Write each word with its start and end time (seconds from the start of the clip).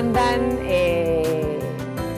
Podcast, 0.00 0.14
¿cómo 0.14 0.18
andan? 0.18 0.58
Eh, 0.62 1.58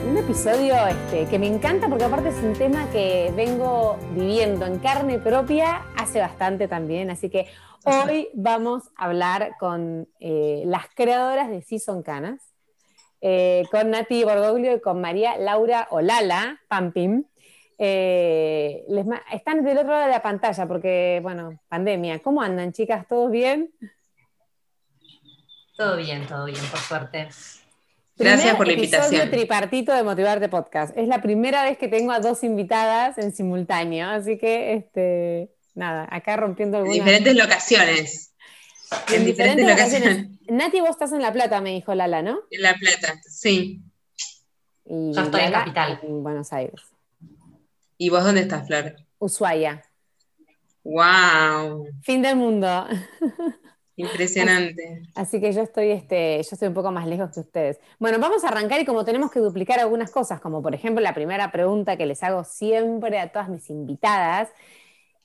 un 0.07 0.17
episodio 0.17 0.75
este, 0.87 1.25
que 1.25 1.37
me 1.37 1.47
encanta 1.47 1.89
porque 1.89 2.05
aparte 2.05 2.29
es 2.29 2.37
un 2.37 2.53
tema 2.53 2.89
que 2.91 3.31
vengo 3.35 3.97
viviendo 4.11 4.65
en 4.65 4.79
carne 4.79 5.19
propia 5.19 5.83
hace 5.97 6.19
bastante 6.19 6.67
también, 6.67 7.09
así 7.09 7.29
que 7.29 7.47
hoy 7.83 8.29
vamos 8.33 8.83
a 8.95 9.05
hablar 9.05 9.55
con 9.59 10.07
eh, 10.19 10.63
las 10.65 10.87
creadoras 10.95 11.49
de 11.49 11.61
Season 11.61 12.03
Canas, 12.03 12.53
eh, 13.21 13.63
con 13.71 13.89
Nati 13.89 14.23
Borgoglio 14.23 14.75
y 14.75 14.81
con 14.81 15.01
María 15.01 15.37
Laura 15.37 15.87
Olala 15.91 16.61
Pampim. 16.67 17.25
Eh, 17.77 18.85
les 18.87 19.05
están 19.31 19.63
del 19.63 19.79
otro 19.79 19.91
lado 19.91 20.05
de 20.05 20.11
la 20.11 20.21
pantalla 20.21 20.67
porque, 20.67 21.19
bueno, 21.21 21.59
pandemia. 21.67 22.19
¿Cómo 22.19 22.41
andan, 22.41 22.71
chicas? 22.71 23.07
¿Todos 23.07 23.31
bien? 23.31 23.73
Todo 25.75 25.97
bien, 25.97 26.25
todo 26.27 26.45
bien, 26.45 26.63
por 26.71 26.79
suerte. 26.79 27.29
Gracias 28.17 28.55
por 28.55 28.67
la 28.67 28.73
invitación. 28.73 29.29
tripartito 29.29 29.93
de 29.93 30.03
Motivarte 30.03 30.49
Podcast. 30.49 30.95
Es 30.97 31.07
la 31.07 31.21
primera 31.21 31.63
vez 31.63 31.77
que 31.77 31.87
tengo 31.87 32.11
a 32.11 32.19
dos 32.19 32.43
invitadas 32.43 33.17
en 33.17 33.33
simultáneo, 33.33 34.09
así 34.09 34.37
que, 34.37 34.73
este, 34.75 35.49
nada, 35.73 36.07
acá 36.11 36.37
rompiendo 36.37 36.77
algunas... 36.77 36.97
En 36.97 37.03
diferentes 37.03 37.35
locaciones. 37.35 38.33
En, 39.11 39.25
diferentes, 39.25 39.67
locaciones. 39.67 40.27
Nati, 40.47 40.79
vos 40.79 40.91
estás 40.91 41.11
en 41.13 41.21
La 41.21 41.33
Plata, 41.33 41.59
me 41.61 41.71
dijo 41.71 41.95
Lala, 41.95 42.21
¿no? 42.21 42.41
En 42.51 42.61
La 42.61 42.75
Plata, 42.75 43.19
sí. 43.27 43.81
Yo 44.85 45.21
estoy 45.21 45.41
en 45.41 45.51
Capital. 45.51 45.99
En 46.03 46.21
Buenos 46.21 46.53
Aires. 46.53 46.81
¿Y 47.97 48.09
vos 48.09 48.23
dónde 48.23 48.41
estás, 48.41 48.67
Flor? 48.67 48.95
Ushuaia. 49.17 49.83
¡Wow! 50.83 51.87
Fin 52.01 52.21
del 52.21 52.35
mundo. 52.35 52.87
Impresionante. 53.95 55.03
Así, 55.15 55.39
que 55.39 55.51
yo 55.51 55.61
estoy, 55.61 55.91
este, 55.91 56.37
yo 56.37 56.49
estoy 56.51 56.67
un 56.67 56.73
poco 56.73 56.91
más 56.91 57.05
lejos 57.07 57.31
que 57.31 57.41
ustedes. 57.41 57.79
Bueno, 57.99 58.17
vamos 58.19 58.43
a 58.43 58.47
arrancar 58.47 58.81
y 58.81 58.85
como 58.85 59.05
tenemos 59.05 59.31
que 59.31 59.39
duplicar 59.39 59.79
algunas 59.79 60.09
cosas, 60.09 60.41
como 60.41 60.61
por 60.63 60.73
ejemplo 60.73 61.01
la 61.01 61.13
primera 61.13 61.51
pregunta 61.51 61.95
que 61.95 62.05
les 62.05 62.23
hago 62.23 62.43
siempre 62.43 63.19
a 63.19 63.31
todas 63.31 63.49
mis 63.49 63.69
invitadas, 63.69 64.49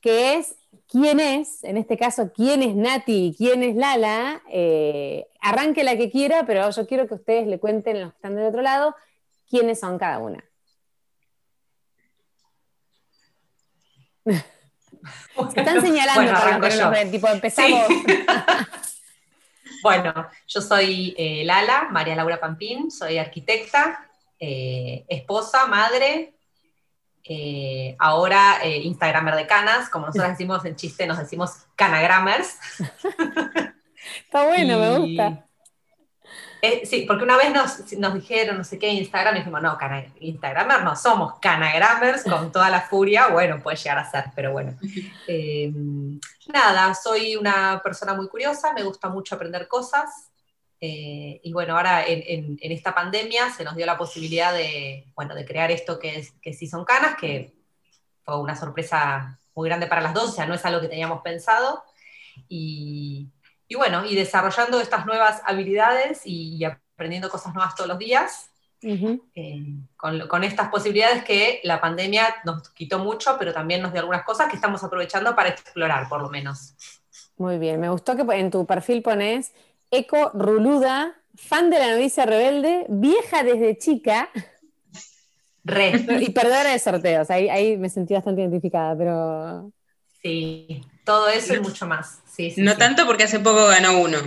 que 0.01 0.35
es 0.35 0.57
quién 0.87 1.19
es, 1.19 1.65
en 1.65 1.77
este 1.77 1.97
caso, 1.97 2.31
quién 2.35 2.63
es 2.63 2.75
Nati 2.75 3.29
y 3.29 3.35
quién 3.35 3.63
es 3.63 3.75
Lala. 3.75 4.43
Eh, 4.51 5.27
arranque 5.41 5.83
la 5.83 5.97
que 5.97 6.11
quiera, 6.11 6.45
pero 6.47 6.69
yo 6.71 6.87
quiero 6.87 7.09
que 7.09 7.15
ustedes 7.15 7.47
le 7.47 7.59
cuenten 7.59 8.01
los 8.01 8.11
que 8.13 8.17
están 8.17 8.37
del 8.37 8.47
otro 8.47 8.63
lado 8.63 8.95
quiénes 9.49 9.81
son 9.81 9.99
cada 9.99 10.19
una. 10.19 10.45
Se 15.53 15.61
están 15.61 15.81
señalando 15.81 16.33
para 16.33 16.61
que 16.61 16.77
nos 16.77 17.11
tipo, 17.11 17.29
empezamos. 17.29 17.89
bueno, 19.83 20.29
yo 20.47 20.61
soy 20.61 21.15
eh, 21.17 21.45
Lala, 21.45 21.89
María 21.91 22.17
Laura 22.17 22.41
Pampín, 22.41 22.91
soy 22.91 23.19
arquitecta, 23.19 24.09
eh, 24.39 25.05
esposa, 25.09 25.67
madre, 25.67 26.35
eh, 27.25 27.97
ahora 27.99 28.61
Instagramer 28.65 29.35
de 29.37 29.47
canas, 29.47 29.89
como 29.91 30.07
nosotros 30.07 30.31
decimos 30.33 30.65
en 30.65 30.77
chiste, 30.77 31.07
nos 31.07 31.19
decimos 31.19 31.53
canagrammers. 31.77 32.57
Está 34.25 34.47
bueno, 34.47 34.79
me 34.79 34.99
gusta. 34.99 35.48
Eh, 36.61 36.85
sí, 36.85 37.05
porque 37.07 37.25
una 37.25 37.37
vez 37.37 37.53
nos, 37.53 38.15
dijeron, 38.15 38.59
no 38.59 38.65
sé 38.65 38.79
qué, 38.79 38.89
Instagram, 38.89 39.37
y 39.37 39.39
dijimos, 39.39 39.63
no, 39.63 39.79
Instagramers 40.21 40.85
no 40.85 40.97
somos, 40.97 41.39
Canagrammers 41.41 42.25
con 42.25 42.51
toda 42.51 42.69
la 42.69 42.81
furia, 42.81 43.29
bueno, 43.29 43.63
puede 43.63 43.77
llegar 43.77 43.99
a 43.99 44.11
ser, 44.11 44.25
pero 44.35 44.53
bueno. 44.53 44.77
Eh, 45.31 45.71
nada, 46.53 46.95
soy 46.95 47.37
una 47.37 47.83
persona 47.83 48.15
muy 48.15 48.29
curiosa, 48.29 48.73
me 48.73 48.83
gusta 48.83 49.11
mucho 49.11 49.35
aprender 49.35 49.69
cosas, 49.69 50.31
eh, 50.81 51.41
y 51.43 51.53
bueno, 51.53 51.77
ahora 51.77 52.07
en, 52.07 52.57
esta 52.61 52.95
pandemia 52.95 53.51
se 53.51 53.63
nos 53.63 53.77
dio 53.77 53.85
la 53.85 53.99
posibilidad 53.99 54.55
de, 54.55 55.13
bueno, 55.15 55.35
de 55.35 55.45
crear 55.45 55.71
esto 55.71 55.99
que, 55.99 56.17
es, 56.17 56.33
que 56.41 56.55
sí 56.55 56.67
son 56.67 56.85
canas, 56.85 57.17
que 57.21 57.53
fue 58.25 58.41
una 58.41 58.57
sorpresa 58.57 59.39
muy 59.55 59.69
grande 59.69 59.87
para 59.87 60.01
las 60.01 60.15
dos, 60.15 60.31
o 60.31 60.33
sea, 60.33 60.47
no 60.47 60.55
es 60.55 60.65
algo 60.65 60.81
que 60.81 60.89
teníamos 60.89 61.21
pensado, 61.21 61.85
y 62.49 63.29
y 63.69 63.75
bueno, 63.75 64.05
y 64.07 64.15
desarrollando 64.15 64.81
estas 64.81 65.05
nuevas 65.05 65.43
habilidades 65.45 66.23
y, 66.25 66.65
aprendiendo 66.65 67.29
cosas 67.29 67.55
nuevas 67.55 67.75
todos 67.75 67.89
los 67.89 67.99
días, 67.99 68.51
eh, 68.81 69.75
con, 69.97 70.45
estas 70.45 70.69
posibilidades 70.69 71.23
que 71.25 71.61
la 71.65 71.81
pandemia 71.81 72.35
nos 72.45 72.71
quitó 72.71 72.99
mucho, 72.99 73.37
pero 73.39 73.53
también 73.53 73.83
nos 73.83 73.93
dio 73.93 74.01
algunas 74.01 74.25
cosas 74.25 74.49
que 74.49 74.57
estamos 74.57 74.83
aprovechando 74.83 75.37
para 75.37 75.51
explorar, 75.51 76.09
por 76.09 76.23
lo 76.23 76.31
menos. 76.31 76.75
Muy 77.37 77.59
bien, 77.59 77.79
me 77.79 77.91
gustó 77.91 78.17
que 78.17 78.23
en 78.37 78.51
tu 78.51 78.67
perfil 78.67 79.03
pones 79.03 79.53
Eco 79.91 80.31
Ruluda, 80.33 81.15
fan 81.35 81.71
de 81.71 81.79
la 81.79 81.91
novicia 81.93 82.25
rebelde, 82.25 82.87
vieja 82.89 83.43
desde 83.43 83.77
chica. 83.77 84.31
Re. 85.63 85.93
Y 86.21 86.31
perdedora 86.31 86.73
de 86.73 86.79
sorteos, 86.79 87.31
ahí, 87.31 87.51
ahí 87.51 87.77
me 87.77 87.91
sentí 87.91 88.15
bastante 88.15 88.41
identificada, 88.41 88.97
pero... 88.97 89.73
Sí, 90.23 90.83
todo 91.09 91.29
eso 91.29 91.55
y 91.55 91.61
mucho 91.61 91.87
más 91.87 92.21
no 92.57 92.77
tanto 92.77 93.07
porque 93.07 93.25
hace 93.25 93.41
poco 93.41 93.67
ganó 93.67 93.99
uno. 93.99 94.19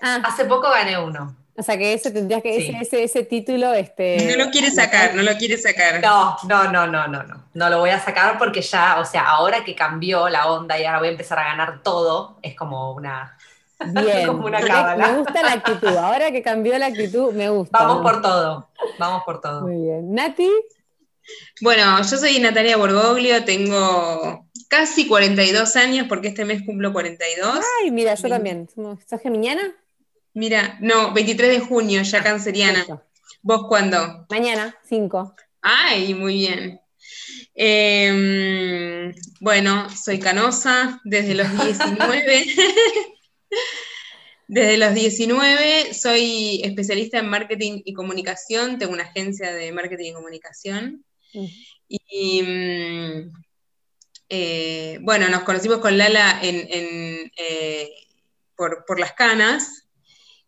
Ah. 0.00 0.20
Hace 0.24 0.44
poco 0.44 0.70
gané 0.70 0.98
uno. 0.98 1.34
O 1.58 1.62
sea 1.62 1.78
que 1.78 1.94
ese 1.94 2.10
tendrías 2.10 2.42
que, 2.42 2.80
ese, 2.80 3.02
ese, 3.02 3.22
título, 3.24 3.72
este. 3.72 4.36
No 4.36 4.44
lo 4.44 4.50
quiere 4.50 4.70
sacar, 4.70 5.14
no 5.14 5.22
lo 5.22 5.34
quiere 5.38 5.56
sacar. 5.56 6.02
No, 6.02 6.36
no, 6.46 6.70
no, 6.70 6.86
no, 6.86 7.08
no, 7.08 7.22
no. 7.22 7.44
No 7.54 7.70
lo 7.70 7.78
voy 7.78 7.90
a 7.90 7.98
sacar 7.98 8.36
porque 8.36 8.60
ya, 8.60 8.98
o 9.00 9.06
sea, 9.06 9.26
ahora 9.26 9.64
que 9.64 9.74
cambió 9.74 10.28
la 10.28 10.48
onda 10.48 10.78
y 10.78 10.84
ahora 10.84 10.98
voy 10.98 11.08
a 11.08 11.12
empezar 11.12 11.38
a 11.38 11.44
ganar 11.44 11.82
todo, 11.82 12.38
es 12.42 12.54
como 12.54 12.92
una. 12.92 13.38
Bien. 13.86 14.26
como 14.26 14.46
una 14.46 14.60
cábala. 14.60 15.08
Me 15.08 15.18
gusta 15.18 15.42
la 15.42 15.52
actitud. 15.52 15.96
Ahora 15.96 16.30
que 16.30 16.42
cambió 16.42 16.78
la 16.78 16.86
actitud, 16.86 17.32
me 17.32 17.48
gusta. 17.48 17.78
Vamos 17.78 18.02
por 18.02 18.22
todo. 18.22 18.68
Vamos 18.98 19.22
por 19.24 19.40
todo. 19.40 19.62
Muy 19.62 19.76
bien. 19.76 20.14
Nati. 20.14 20.50
Bueno, 21.60 21.98
yo 22.02 22.16
soy 22.16 22.38
Natalia 22.38 22.76
Borgoglio, 22.76 23.44
tengo 23.44 24.45
casi 24.76 25.06
42 25.06 25.74
años 25.76 26.06
porque 26.06 26.28
este 26.28 26.44
mes 26.44 26.62
cumplo 26.62 26.92
42. 26.92 27.60
Ay, 27.82 27.90
mira, 27.90 28.14
yo 28.14 28.28
también. 28.28 28.68
¿Sos 29.08 29.20
geminiana? 29.22 29.74
Mira, 30.34 30.76
no, 30.82 31.14
23 31.14 31.48
de 31.48 31.60
junio, 31.60 32.02
ya 32.02 32.22
canceriana. 32.22 32.84
¿Vos 33.40 33.66
cuándo? 33.68 34.26
Mañana, 34.28 34.76
5. 34.86 35.34
Ay, 35.62 36.12
muy 36.12 36.34
bien. 36.34 36.80
Em, 37.54 39.14
bueno, 39.40 39.88
soy 39.88 40.18
canosa 40.18 41.00
desde 41.04 41.34
los 41.34 41.50
19. 41.64 42.46
desde 44.48 44.76
los 44.76 44.94
19 44.94 45.94
soy 45.94 46.60
especialista 46.64 47.18
en 47.18 47.30
marketing 47.30 47.80
y 47.82 47.94
comunicación, 47.94 48.78
tengo 48.78 48.92
una 48.92 49.04
agencia 49.04 49.54
de 49.54 49.72
marketing 49.72 50.10
y 50.10 50.12
comunicación. 50.12 51.04
Y 51.88 52.42
mm, 52.42 53.45
eh, 54.28 54.98
bueno, 55.02 55.28
nos 55.28 55.42
conocimos 55.42 55.78
con 55.78 55.96
Lala 55.98 56.40
eh, 56.42 57.90
por, 58.56 58.98
las 58.98 59.12
canas. 59.12 59.88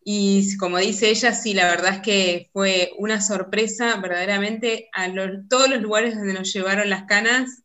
Y 0.03 0.57
como 0.57 0.77
dice 0.77 1.09
ella, 1.09 1.33
sí, 1.33 1.53
la 1.53 1.67
verdad 1.69 1.95
es 1.95 2.01
que 2.01 2.49
fue 2.53 2.91
una 2.97 3.21
sorpresa 3.21 3.97
verdaderamente 3.97 4.89
a 4.93 5.07
todos 5.49 5.69
los 5.69 5.81
lugares 5.81 6.15
donde 6.15 6.33
nos 6.33 6.51
llevaron 6.51 6.89
las 6.89 7.03
canas. 7.03 7.63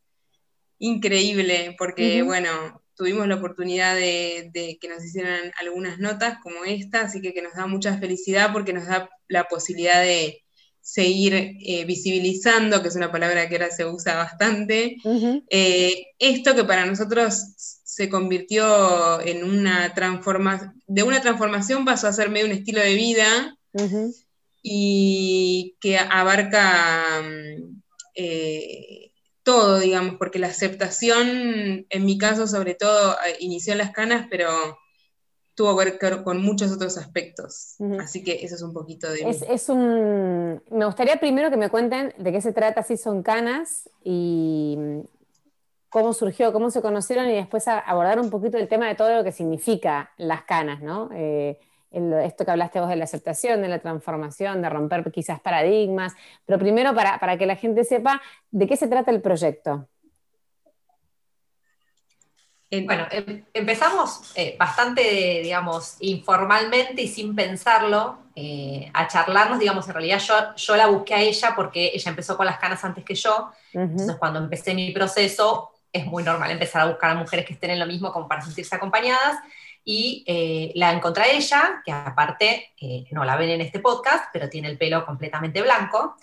Increíble, 0.77 1.75
porque 1.77 2.21
bueno, 2.21 2.83
tuvimos 2.95 3.27
la 3.27 3.35
oportunidad 3.35 3.95
de, 3.95 4.51
de, 4.53 4.77
que 4.79 4.89
nos 4.89 5.03
hicieran 5.03 5.51
algunas 5.59 5.99
notas 5.99 6.37
como 6.43 6.65
esta, 6.65 7.01
así 7.01 7.21
que 7.21 7.33
que 7.33 7.41
nos 7.41 7.53
da 7.55 7.65
mucha 7.65 7.97
felicidad 7.97 8.51
porque 8.53 8.73
nos 8.73 8.85
da 8.85 9.09
la 9.27 9.45
posibilidad 9.45 10.01
de, 10.01 10.44
seguir 10.85 11.33
eh, 11.33 11.83
visibilizando, 11.83 12.83
que 12.83 12.89
es 12.89 12.95
una 12.95 13.11
palabra 13.11 13.49
que 13.49 13.55
ahora 13.55 13.71
se 13.71 13.87
usa 13.87 14.17
bastante, 14.17 14.97
eh, 15.49 16.07
esto 16.19 16.53
que 16.53 16.63
para 16.63 16.85
nosotros 16.85 17.41
se 17.83 18.07
convirtió 18.07 19.19
en 19.19 19.43
una 19.43 19.95
transformación, 19.95 20.79
de 20.85 21.01
una 21.01 21.21
transformación 21.21 21.85
pasó 21.85 22.07
a 22.07 22.13
ser 22.13 22.29
medio 22.29 22.45
un 22.45 22.51
estilo 22.51 22.81
de 22.81 22.93
vida 22.93 23.57
y 24.61 25.75
que 25.81 25.97
abarca 25.97 27.19
mm, 27.23 27.81
eh, 28.13 29.11
todo, 29.41 29.79
digamos, 29.79 30.17
porque 30.19 30.37
la 30.37 30.47
aceptación, 30.47 31.87
en 31.89 32.05
mi 32.05 32.19
caso 32.19 32.45
sobre 32.45 32.75
todo, 32.75 33.17
inició 33.39 33.73
en 33.73 33.79
las 33.79 33.89
canas, 33.89 34.27
pero 34.29 34.77
tuvo 35.55 35.77
que 35.77 35.97
ver 35.97 36.23
con 36.23 36.41
muchos 36.41 36.71
otros 36.71 36.97
aspectos. 36.97 37.75
Así 37.99 38.23
que 38.23 38.43
eso 38.43 38.55
es 38.55 38.61
un 38.61 38.73
poquito 38.73 39.09
de... 39.09 39.21
Es, 39.49 39.69
un... 39.69 40.61
Me 40.69 40.85
gustaría 40.85 41.17
primero 41.17 41.49
que 41.49 41.57
me 41.57 41.69
cuenten 41.69 42.13
de 42.17 42.31
qué 42.31 42.41
se 42.41 42.51
trata 42.51 42.83
si 42.83 42.97
son 42.97 43.23
canas 43.23 43.89
y 44.03 44.77
cómo 45.89 46.13
surgió, 46.13 46.51
cómo 46.51 46.71
se 46.71 46.81
conocieron 46.81 47.29
y 47.29 47.35
después 47.35 47.69
abordar 47.69 48.19
un 48.19 48.29
poquito 48.29 48.57
el 48.57 48.67
tema 48.67 48.87
de 48.87 48.95
todo 48.95 49.15
lo 49.15 49.23
que 49.23 49.31
significa 49.31 50.11
las 50.17 50.43
canas, 50.43 50.81
¿no? 50.81 51.09
Eh, 51.13 51.57
esto 51.91 52.43
que 52.43 52.51
hablaste 52.51 52.81
vos 52.81 52.89
de 52.89 52.97
la 52.97 53.05
aceptación, 53.05 53.61
de 53.61 53.69
la 53.69 53.79
transformación, 53.79 54.61
de 54.61 54.69
romper 54.69 55.09
quizás 55.13 55.39
paradigmas, 55.39 56.13
pero 56.45 56.59
primero 56.59 56.93
para, 56.93 57.17
para 57.19 57.37
que 57.37 57.45
la 57.45 57.55
gente 57.55 57.85
sepa 57.85 58.21
de 58.51 58.67
qué 58.67 58.75
se 58.75 58.89
trata 58.89 59.11
el 59.11 59.21
proyecto. 59.21 59.87
Bueno, 62.83 63.07
em, 63.11 63.45
empezamos 63.53 64.31
eh, 64.35 64.55
bastante, 64.57 65.41
digamos, 65.43 65.97
informalmente 65.99 67.01
y 67.01 67.07
sin 67.07 67.35
pensarlo 67.35 68.19
eh, 68.35 68.89
a 68.93 69.07
charlarnos, 69.07 69.59
digamos, 69.59 69.87
en 69.87 69.93
realidad 69.93 70.19
yo, 70.19 70.55
yo 70.55 70.75
la 70.75 70.87
busqué 70.87 71.13
a 71.13 71.21
ella 71.21 71.53
porque 71.55 71.91
ella 71.93 72.09
empezó 72.09 72.35
con 72.35 72.45
las 72.45 72.57
canas 72.57 72.83
antes 72.83 73.03
que 73.03 73.15
yo, 73.15 73.51
entonces 73.71 74.15
cuando 74.17 74.39
empecé 74.39 74.73
mi 74.73 74.91
proceso 74.91 75.71
es 75.91 76.05
muy 76.05 76.23
normal 76.23 76.51
empezar 76.51 76.81
a 76.81 76.87
buscar 76.87 77.11
a 77.11 77.15
mujeres 77.15 77.45
que 77.45 77.53
estén 77.53 77.71
en 77.71 77.79
lo 77.79 77.85
mismo 77.85 78.11
como 78.11 78.27
para 78.27 78.41
sentirse 78.41 78.75
acompañadas, 78.75 79.37
y 79.87 80.23
eh, 80.25 80.71
la 80.75 80.91
encontré 80.91 81.23
a 81.23 81.31
ella, 81.31 81.81
que 81.85 81.91
aparte 81.91 82.73
no 83.11 83.23
la 83.23 83.37
ven 83.37 83.51
en 83.51 83.61
este 83.61 83.79
podcast, 83.79 84.25
pero 84.33 84.49
tiene 84.49 84.67
el 84.67 84.77
pelo 84.77 85.05
completamente 85.05 85.61
blanco, 85.61 86.15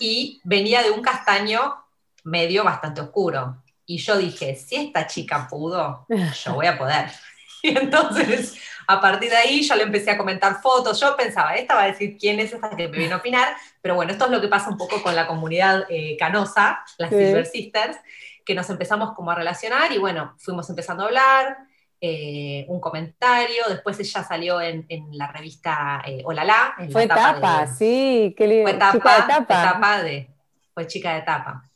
y 0.00 0.40
venía 0.42 0.82
de 0.82 0.90
un 0.90 1.02
castaño 1.02 1.84
medio 2.24 2.64
bastante 2.64 3.00
oscuro. 3.00 3.62
Y 3.90 3.98
yo 3.98 4.16
dije, 4.16 4.54
si 4.54 4.76
esta 4.76 5.04
chica 5.08 5.48
pudo, 5.50 6.06
yo 6.44 6.54
voy 6.54 6.66
a 6.66 6.78
poder. 6.78 7.10
Y 7.62 7.76
entonces, 7.76 8.58
a 8.86 9.02
partir 9.02 9.28
de 9.28 9.36
ahí, 9.36 9.60
yo 9.60 9.74
le 9.74 9.82
empecé 9.82 10.10
a 10.10 10.16
comentar 10.16 10.62
fotos. 10.62 10.98
Yo 10.98 11.14
pensaba, 11.14 11.54
esta 11.56 11.74
va 11.74 11.82
a 11.82 11.86
decir 11.88 12.16
quién 12.18 12.40
es 12.40 12.54
esta 12.54 12.70
que 12.70 12.88
me 12.88 12.96
viene 12.96 13.12
a 13.12 13.18
opinar. 13.18 13.54
Pero 13.82 13.96
bueno, 13.96 14.12
esto 14.12 14.24
es 14.24 14.30
lo 14.30 14.40
que 14.40 14.48
pasa 14.48 14.70
un 14.70 14.78
poco 14.78 15.02
con 15.02 15.14
la 15.14 15.26
comunidad 15.26 15.84
eh, 15.90 16.16
canosa, 16.18 16.82
las 16.96 17.10
Silver 17.10 17.44
Sisters, 17.44 17.98
que 18.46 18.54
nos 18.54 18.70
empezamos 18.70 19.12
como 19.12 19.30
a 19.30 19.34
relacionar 19.34 19.92
y 19.92 19.98
bueno, 19.98 20.36
fuimos 20.38 20.70
empezando 20.70 21.02
a 21.02 21.06
hablar. 21.08 21.58
Eh, 22.00 22.64
un 22.68 22.80
comentario, 22.80 23.64
después 23.68 24.00
ella 24.00 24.24
salió 24.24 24.58
en, 24.62 24.86
la 25.12 25.30
revista 25.30 26.02
eh, 26.06 26.22
Olala. 26.24 26.76
En 26.78 26.90
fue 26.90 27.06
tapa, 27.06 27.66
sí, 27.66 28.34
qué 28.38 28.46
lindo. 28.46 28.70
Fue 28.70 28.78
tapa, 28.78 30.02
de, 30.02 30.30
fue 30.72 30.86
chica 30.86 31.12
de 31.12 31.20
tapa. 31.20 31.69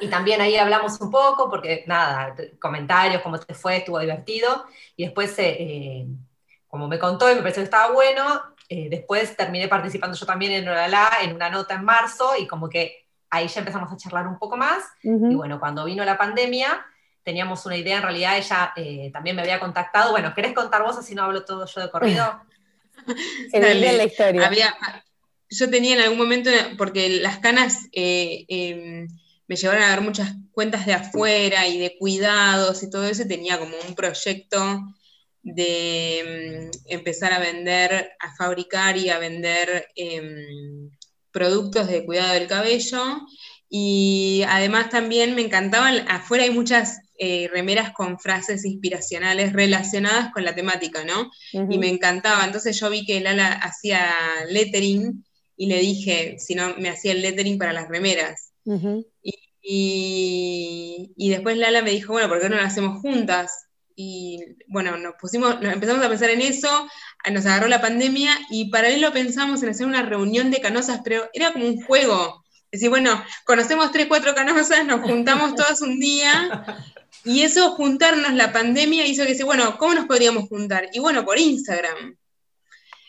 Y 0.00 0.08
también 0.08 0.40
ahí 0.40 0.56
hablamos 0.56 1.00
un 1.00 1.10
poco, 1.10 1.48
porque 1.48 1.84
nada, 1.86 2.34
comentarios, 2.60 3.22
cómo 3.22 3.38
te 3.38 3.54
fue, 3.54 3.78
estuvo 3.78 3.98
divertido. 4.00 4.66
Y 4.96 5.04
después, 5.04 5.38
eh, 5.38 5.56
eh, 5.58 6.06
como 6.66 6.88
me 6.88 6.98
contó 6.98 7.30
y 7.30 7.34
me 7.34 7.40
pareció 7.40 7.62
que 7.62 7.66
estaba 7.66 7.92
bueno, 7.92 8.42
eh, 8.68 8.88
después 8.90 9.36
terminé 9.36 9.68
participando 9.68 10.16
yo 10.16 10.26
también 10.26 10.52
en 10.52 10.68
Oralá, 10.68 11.10
en 11.22 11.34
una 11.34 11.48
nota 11.48 11.74
en 11.74 11.84
marzo, 11.84 12.32
y 12.38 12.46
como 12.46 12.68
que 12.68 13.06
ahí 13.30 13.46
ya 13.46 13.60
empezamos 13.60 13.92
a 13.92 13.96
charlar 13.96 14.26
un 14.26 14.38
poco 14.38 14.56
más. 14.56 14.82
Y 15.02 15.34
bueno, 15.34 15.60
cuando 15.60 15.84
vino 15.84 16.04
la 16.04 16.18
pandemia, 16.18 16.84
teníamos 17.22 17.64
una 17.66 17.76
idea, 17.76 17.98
en 17.98 18.02
realidad 18.02 18.36
ella 18.36 18.72
también 19.12 19.36
me 19.36 19.42
había 19.42 19.60
contactado. 19.60 20.10
Bueno, 20.10 20.34
¿querés 20.34 20.52
contar 20.54 20.82
vos 20.82 20.96
así 20.98 21.14
no 21.14 21.22
hablo 21.22 21.44
todo 21.44 21.66
yo 21.66 21.80
de 21.80 21.90
corrido? 21.90 22.42
en 23.52 23.96
la 23.98 24.04
historia. 24.04 24.76
yo 25.50 25.70
tenía 25.70 25.94
en 25.94 26.02
algún 26.02 26.18
momento, 26.18 26.50
porque 26.76 27.20
las 27.20 27.38
canas 27.38 27.88
em, 27.92 29.08
me 29.46 29.56
llevaron 29.56 29.82
a 29.82 29.90
ver 29.90 30.00
muchas 30.00 30.32
cuentas 30.52 30.86
de 30.86 30.94
afuera 30.94 31.66
y 31.66 31.78
de 31.78 31.96
cuidados 31.98 32.82
y 32.82 32.90
todo 32.90 33.04
eso, 33.04 33.26
tenía 33.26 33.58
como 33.58 33.76
un 33.88 33.94
proyecto 33.94 34.82
de 35.42 36.70
mm, 36.72 36.78
empezar 36.86 37.32
a 37.32 37.38
vender, 37.38 38.12
a 38.18 38.34
fabricar 38.36 38.96
y 38.96 39.10
a 39.10 39.18
vender 39.18 39.88
em, 39.94 40.90
productos 41.30 41.88
de 41.88 42.04
cuidado 42.04 42.34
del 42.34 42.48
cabello. 42.48 43.02
Y 43.68 44.42
además 44.48 44.88
también 44.90 45.34
me 45.34 45.42
encantaban, 45.42 46.06
afuera 46.08 46.44
hay 46.44 46.50
muchas 46.50 47.00
eh, 47.16 47.48
remeras 47.52 47.92
con 47.92 48.18
frases 48.18 48.64
inspiracionales 48.64 49.52
relacionadas 49.52 50.32
con 50.32 50.44
la 50.44 50.54
temática, 50.54 51.04
¿no? 51.04 51.30
Y 51.52 51.78
me 51.78 51.88
encantaba. 51.88 52.44
Entonces 52.44 52.78
yo 52.78 52.90
vi 52.90 53.04
que 53.04 53.20
Lala 53.20 53.52
hacía 53.52 54.14
lettering 54.48 55.24
y 55.56 55.66
le 55.66 55.78
dije 55.78 56.36
si 56.38 56.54
no 56.54 56.74
me 56.76 56.88
hacía 56.88 57.12
el 57.12 57.22
lettering 57.22 57.58
para 57.58 57.72
las 57.72 57.88
remeras. 57.88 58.43
Y, 59.62 61.28
después 61.30 61.56
Lala 61.56 61.82
me 61.82 61.90
dijo, 61.90 62.12
bueno, 62.12 62.28
¿por 62.28 62.40
qué 62.40 62.48
no 62.48 62.56
lo 62.56 62.62
hacemos 62.62 63.00
juntas? 63.00 63.66
Y 63.96 64.40
bueno, 64.66 64.96
nos 64.96 65.14
pusimos, 65.20 65.60
nos 65.60 65.72
empezamos 65.72 66.04
a 66.04 66.08
pensar 66.08 66.30
en 66.30 66.40
eso, 66.40 66.88
nos 67.30 67.46
agarró 67.46 67.68
la 67.68 67.80
pandemia 67.80 68.36
y 68.50 68.70
paralelo 68.70 69.12
pensamos 69.12 69.62
en 69.62 69.68
hacer 69.70 69.86
una 69.86 70.02
reunión 70.02 70.50
de 70.50 70.60
canosas, 70.60 71.00
pero 71.04 71.28
era 71.32 71.52
como 71.52 71.66
un 71.66 71.80
juego. 71.82 72.44
Es 72.70 72.80
decir, 72.80 72.90
bueno, 72.90 73.22
conocemos 73.44 73.92
tres, 73.92 74.06
cuatro 74.08 74.34
canosas, 74.34 74.84
nos 74.84 75.02
juntamos 75.02 75.54
todas 75.56 75.80
un 75.80 76.00
día 76.00 76.76
y 77.24 77.42
eso, 77.42 77.70
juntarnos 77.72 78.34
la 78.34 78.52
pandemia 78.52 79.06
hizo 79.06 79.24
que 79.24 79.44
bueno, 79.44 79.78
¿cómo 79.78 79.94
nos 79.94 80.06
podríamos 80.06 80.48
juntar? 80.48 80.88
Y 80.92 80.98
bueno, 80.98 81.24
por 81.24 81.38
Instagram. 81.38 82.16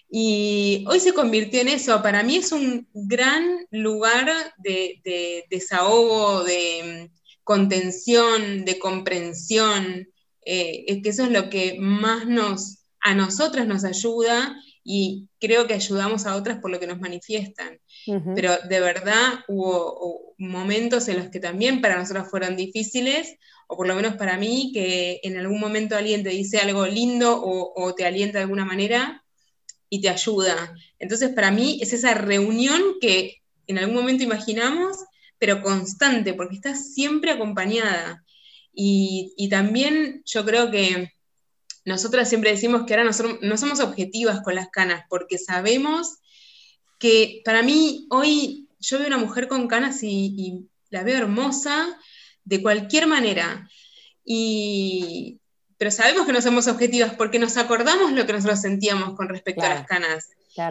Y 0.10 0.86
hoy 0.88 1.00
se 1.00 1.13
convirtió 1.13 1.62
en 1.62 1.69
eso. 1.69 2.02
Para 2.02 2.24
mí 2.24 2.38
es 2.38 2.52
un 2.52 2.88
gran 2.94 3.66
lugar 3.72 4.31
de, 4.57 5.46
desahogo, 5.50 6.44
de 6.44 7.10
mm, 7.10 7.16
contención, 7.44 8.66
de 8.66 8.80
comprensión, 8.80 10.07
eh, 10.46 11.02
que 11.02 11.10
eso 11.10 11.24
es 11.24 11.31
lo 11.31 11.50
que 11.50 11.78
más 11.80 12.28
nos, 12.28 12.86
a 13.02 13.13
nosotras 13.16 13.68
nos 13.68 13.84
ayuda 13.84 14.56
y 14.84 15.28
creo 15.40 15.66
que 15.66 15.74
ayudamos 15.74 16.28
a 16.28 16.36
otras 16.36 16.60
por 16.60 16.69
lo 16.69 16.80
que 16.80 16.88
nos 16.88 17.00
manifiestan. 17.00 17.80
Pero 18.36 18.56
de 18.69 18.80
verdad 18.80 19.40
hubo, 19.48 20.36
momentos 20.38 21.08
en 21.08 21.18
los 21.18 21.30
que 21.30 21.40
también 21.40 21.81
para 21.81 21.98
nosotros 21.98 22.30
fueron 22.30 22.56
difíciles, 22.56 23.36
o 23.68 23.75
por 23.75 23.88
lo 23.88 23.96
menos 23.96 24.16
para 24.16 24.38
mí, 24.38 24.72
que 24.74 25.19
en 25.24 25.38
algún 25.38 25.60
momento 25.60 25.96
alguien 25.96 26.24
te 26.24 26.30
dice 26.30 26.60
algo 26.60 26.86
lindo 26.86 27.42
o, 27.42 27.74
o 27.75 27.96
te 27.96 28.06
alienta 28.06 28.38
de 28.38 28.44
alguna 28.44 28.66
manera 28.66 29.25
y 29.90 30.02
te 30.02 30.10
ayuda. 30.10 30.76
Entonces, 31.00 31.30
para 31.30 31.52
mí 31.52 31.80
es 31.82 31.94
esa 31.94 32.14
reunión 32.14 32.82
que 33.00 33.42
en 33.68 33.78
algún 33.78 33.96
momento 33.96 34.24
imaginamos, 34.24 34.98
pero 35.40 35.62
constante, 35.62 36.34
porque 36.34 36.56
estás 36.56 36.94
siempre 36.94 37.32
acompañada. 37.32 38.24
Y, 38.74 39.48
también 39.50 40.22
yo 40.26 40.44
creo 40.46 40.70
que 40.70 41.12
nosotras 41.86 42.28
siempre 42.28 42.52
decimos 42.52 42.84
que 42.86 42.94
ahora 42.94 43.10
no 43.42 43.58
somos 43.58 43.80
objetivas 43.80 44.42
con 44.42 44.56
las 44.56 44.70
canas, 44.70 45.04
porque 45.10 45.38
sabemos 45.38 46.18
que 47.00 47.42
para 47.46 47.62
mí 47.62 48.08
hoy 48.10 48.68
yo 48.80 48.98
veo 48.98 49.08
una 49.08 49.18
mujer 49.18 49.48
con 49.48 49.68
canas 49.68 50.00
y 50.01 50.68
la 50.89 51.04
veo 51.04 51.18
hermosa 51.18 51.98
de 52.44 52.62
cualquier 52.62 53.08
manera. 53.08 53.70
Y, 54.24 55.39
pero 55.77 55.91
sabemos 55.91 56.25
que 56.25 56.34
no 56.34 56.41
somos 56.41 56.67
objetivas 56.67 57.13
porque 57.15 57.39
nos 57.39 57.58
acordamos 57.58 58.12
lo 58.12 58.25
que 58.25 58.34
nosotros 58.34 58.62
sentíamos 58.62 59.15
con 59.15 59.29
respecto 59.29 59.63
a 59.63 59.70
las 59.70 59.88
canas. 59.88 60.29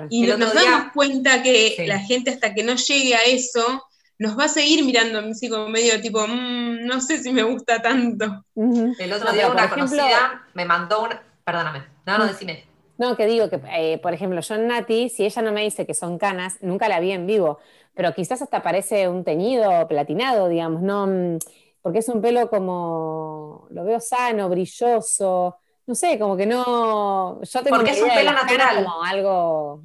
Y 0.08 0.22
nos 0.26 0.54
damos 0.54 0.92
cuenta 0.94 1.42
que 1.42 1.84
la 1.86 1.98
gente 1.98 2.30
hasta 2.30 2.54
que 2.54 2.64
no 2.64 2.74
llegue 2.74 3.14
a 3.14 3.24
eso, 3.24 3.84
nos 4.18 4.38
va 4.38 4.44
a 4.44 4.48
seguir 4.48 4.84
mirando 4.84 5.18
así 5.18 5.48
como 5.48 5.68
medio 5.68 6.00
tipo, 6.00 6.26
mm, 6.26 6.86
no 6.86 7.00
sé 7.00 7.18
si 7.18 7.32
me 7.32 7.42
gusta 7.42 7.82
tanto. 7.82 8.44
El 8.54 9.12
otro 9.12 9.32
día 9.32 9.50
una 9.50 9.68
conocida 9.68 10.44
me 10.54 10.64
mandó 10.64 11.02
una, 11.02 11.22
perdóname, 11.44 11.84
no, 12.06 12.18
no, 12.18 12.26
decime. 12.26 12.64
No, 12.96 13.16
que 13.16 13.26
digo 13.26 13.50
que, 13.50 13.60
eh, 13.76 13.98
por 13.98 14.14
ejemplo, 14.14 14.40
yo 14.40 14.54
en 14.54 14.68
Nati, 14.68 15.08
si 15.08 15.24
ella 15.24 15.42
no 15.42 15.52
me 15.52 15.62
dice 15.62 15.84
que 15.84 15.94
son 15.94 16.16
canas, 16.16 16.58
nunca 16.60 16.88
la 16.88 17.00
vi 17.00 17.10
en 17.10 17.26
vivo, 17.26 17.58
pero 17.94 18.14
quizás 18.14 18.40
hasta 18.40 18.62
parece 18.62 19.08
un 19.08 19.24
teñido 19.24 19.86
platinado, 19.88 20.48
digamos, 20.48 20.80
no 20.80 21.06
mm, 21.06 21.38
porque 21.84 21.98
es 21.98 22.08
un 22.08 22.22
pelo 22.22 22.48
como, 22.48 23.66
lo 23.68 23.84
veo 23.84 24.00
sano, 24.00 24.48
brilloso, 24.48 25.58
no 25.86 25.94
sé, 25.94 26.18
como 26.18 26.34
que 26.34 26.46
no, 26.46 27.42
yo 27.42 27.62
tengo 27.62 27.76
Porque 27.76 27.90
es 27.90 28.00
un 28.00 28.08
pelo 28.08 28.32
natural. 28.32 28.84
Como 28.86 29.04
algo, 29.04 29.82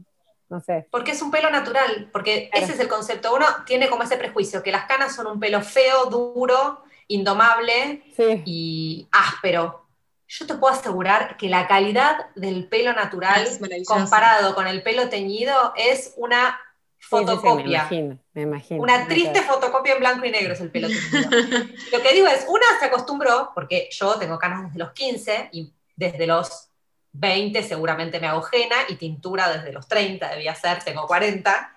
no 0.48 0.62
sé. 0.62 0.88
Porque 0.92 1.12
es 1.12 1.22
un 1.22 1.30
pelo 1.30 1.50
natural, 1.50 2.08
porque 2.14 2.50
ese 2.54 2.72
es 2.72 2.80
el 2.80 2.88
concepto. 2.88 3.36
Uno 3.36 3.46
tiene 3.66 3.90
como 3.90 4.04
ese 4.04 4.16
prejuicio, 4.16 4.64
que 4.64 4.72
las 4.72 4.86
canas 4.86 5.14
son 5.14 5.28
un 5.28 5.42
pelo 5.42 5.62
feo, 5.62 6.06
duro, 6.06 6.84
indomable 7.10 8.02
y 8.46 9.06
áspero. 9.12 9.86
Yo 10.26 10.48
te 10.48 10.54
puedo 10.54 10.74
asegurar 10.74 11.36
que 11.36 11.50
la 11.50 11.68
calidad 11.68 12.28
del 12.34 12.70
pelo 12.70 12.94
natural 12.94 13.46
comparado 13.86 14.56
con 14.56 14.68
el 14.68 14.84
pelo 14.84 15.10
teñido 15.10 15.74
es 15.76 16.14
una 16.16 16.62
fotocopia. 17.00 17.88
me, 18.34 18.42
imagino, 18.42 18.82
Una 18.82 19.08
triste 19.08 19.42
fotocopia 19.42 19.94
en 19.94 20.00
blanco 20.00 20.26
y 20.26 20.32
negro 20.32 20.54
es 20.54 20.62
el 20.62 20.70
pelo 20.70 20.88
Lo 21.92 22.02
que 22.02 22.14
digo 22.14 22.28
es, 22.28 22.46
una 22.48 22.66
se 22.80 22.86
acostumbró, 22.86 23.52
porque 23.56 23.90
yo 23.92 24.16
tengo 24.16 24.38
canas 24.38 24.66
desde 24.66 24.80
los 24.80 24.92
15 24.92 25.50
y 25.54 25.74
desde 25.96 26.28
los 26.28 26.70
20 27.14 27.64
seguramente 27.64 28.20
me 28.20 28.28
hago 28.28 28.46
henna 28.52 28.76
y 28.88 28.96
tintura 28.96 29.52
desde 29.52 29.74
los 29.74 29.88
30 29.88 30.30
debía 30.30 30.54
ser, 30.56 30.84
tengo 30.84 31.08
40. 31.08 31.76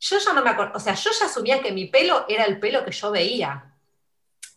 Yo 0.00 0.18
ya 0.18 0.32
no 0.32 0.42
me 0.42 0.50
acuerdo, 0.50 0.72
o 0.76 0.80
sea, 0.80 0.94
yo 0.94 1.10
ya 1.18 1.26
asumía 1.26 1.60
que 1.62 1.72
mi 1.72 1.86
pelo 1.86 2.24
era 2.28 2.44
el 2.44 2.60
pelo 2.60 2.84
que 2.84 2.92
yo 2.92 3.10
veía. 3.10 3.64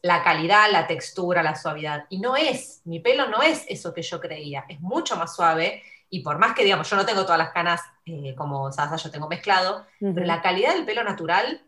La 0.04 0.24
calidad, 0.24 0.72
la 0.72 0.88
textura, 0.88 1.44
la 1.44 1.56
suavidad. 1.56 2.06
Y 2.10 2.20
no 2.20 2.36
es, 2.36 2.82
mi 2.86 3.00
pelo 3.00 3.28
no 3.28 3.44
es 3.44 3.66
eso 3.68 3.94
que 3.94 4.02
yo 4.02 4.20
creía, 4.20 4.66
es 4.68 4.80
mucho 4.82 5.16
más 5.16 5.36
suave 5.36 5.84
y 6.10 6.20
por 6.20 6.38
más 6.38 6.54
que, 6.54 6.64
digamos, 6.64 6.90
yo 6.90 6.98
no 6.98 7.06
tengo 7.06 7.24
todas 7.24 7.38
las 7.38 7.52
canas 7.52 7.82
eh, 8.12 8.36
como 8.36 8.72
Sasa, 8.72 8.96
yo 8.98 9.12
tengo 9.12 9.30
mezclado, 9.30 9.86
pero 10.00 10.26
la 10.26 10.42
calidad 10.42 10.74
del 10.74 10.86
pelo 10.86 11.04
natural 11.04 11.64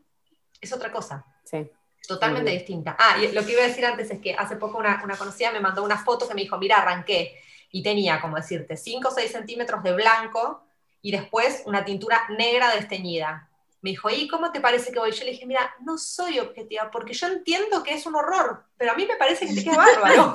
es 0.59 0.73
otra 0.73 0.91
cosa. 0.91 1.25
Sí. 1.43 1.69
Totalmente 2.07 2.51
distinta. 2.51 2.97
Ah, 2.99 3.17
y 3.17 3.31
lo 3.31 3.45
que 3.45 3.53
iba 3.53 3.63
a 3.63 3.67
decir 3.67 3.85
antes 3.85 4.11
es 4.11 4.19
que 4.19 4.33
hace 4.33 4.57
poco 4.57 4.77
una, 4.77 5.01
una 5.03 5.15
conocida 5.15 5.51
me 5.51 5.61
mandó 5.61 5.83
una 5.83 5.97
foto 5.97 6.27
que 6.27 6.33
me 6.33 6.41
dijo, 6.41 6.57
mira, 6.57 6.77
arranqué, 6.77 7.39
y 7.71 7.81
tenía, 7.81 8.19
como 8.19 8.35
decirte, 8.35 8.75
5 8.75 9.07
o 9.07 9.11
6 9.11 9.31
centímetros 9.31 9.81
de 9.83 9.93
blanco, 9.93 10.63
y 11.01 11.11
después 11.11 11.63
una 11.65 11.85
tintura 11.85 12.23
negra 12.37 12.73
desteñida. 12.75 13.49
me 13.81 13.91
dijo, 13.91 14.09
¿y 14.09 14.27
cómo 14.27 14.51
te 14.51 14.61
parece 14.61 14.91
que 14.91 14.99
voy? 14.99 15.11
Yo 15.11 15.25
le 15.25 15.31
dije, 15.31 15.45
mira, 15.45 15.73
no 15.81 15.97
soy 15.97 16.39
objetiva, 16.39 16.89
porque 16.91 17.13
yo 17.13 17.27
entiendo 17.27 17.83
que 17.83 17.93
es 17.93 18.05
un 18.05 18.15
horror, 18.15 18.65
pero 18.77 18.91
a 18.91 18.95
mí 18.95 19.05
me 19.05 19.17
parece 19.17 19.45
que 19.45 19.53
te 19.53 19.63
queda 19.63 19.77
bárbaro. 20.01 20.33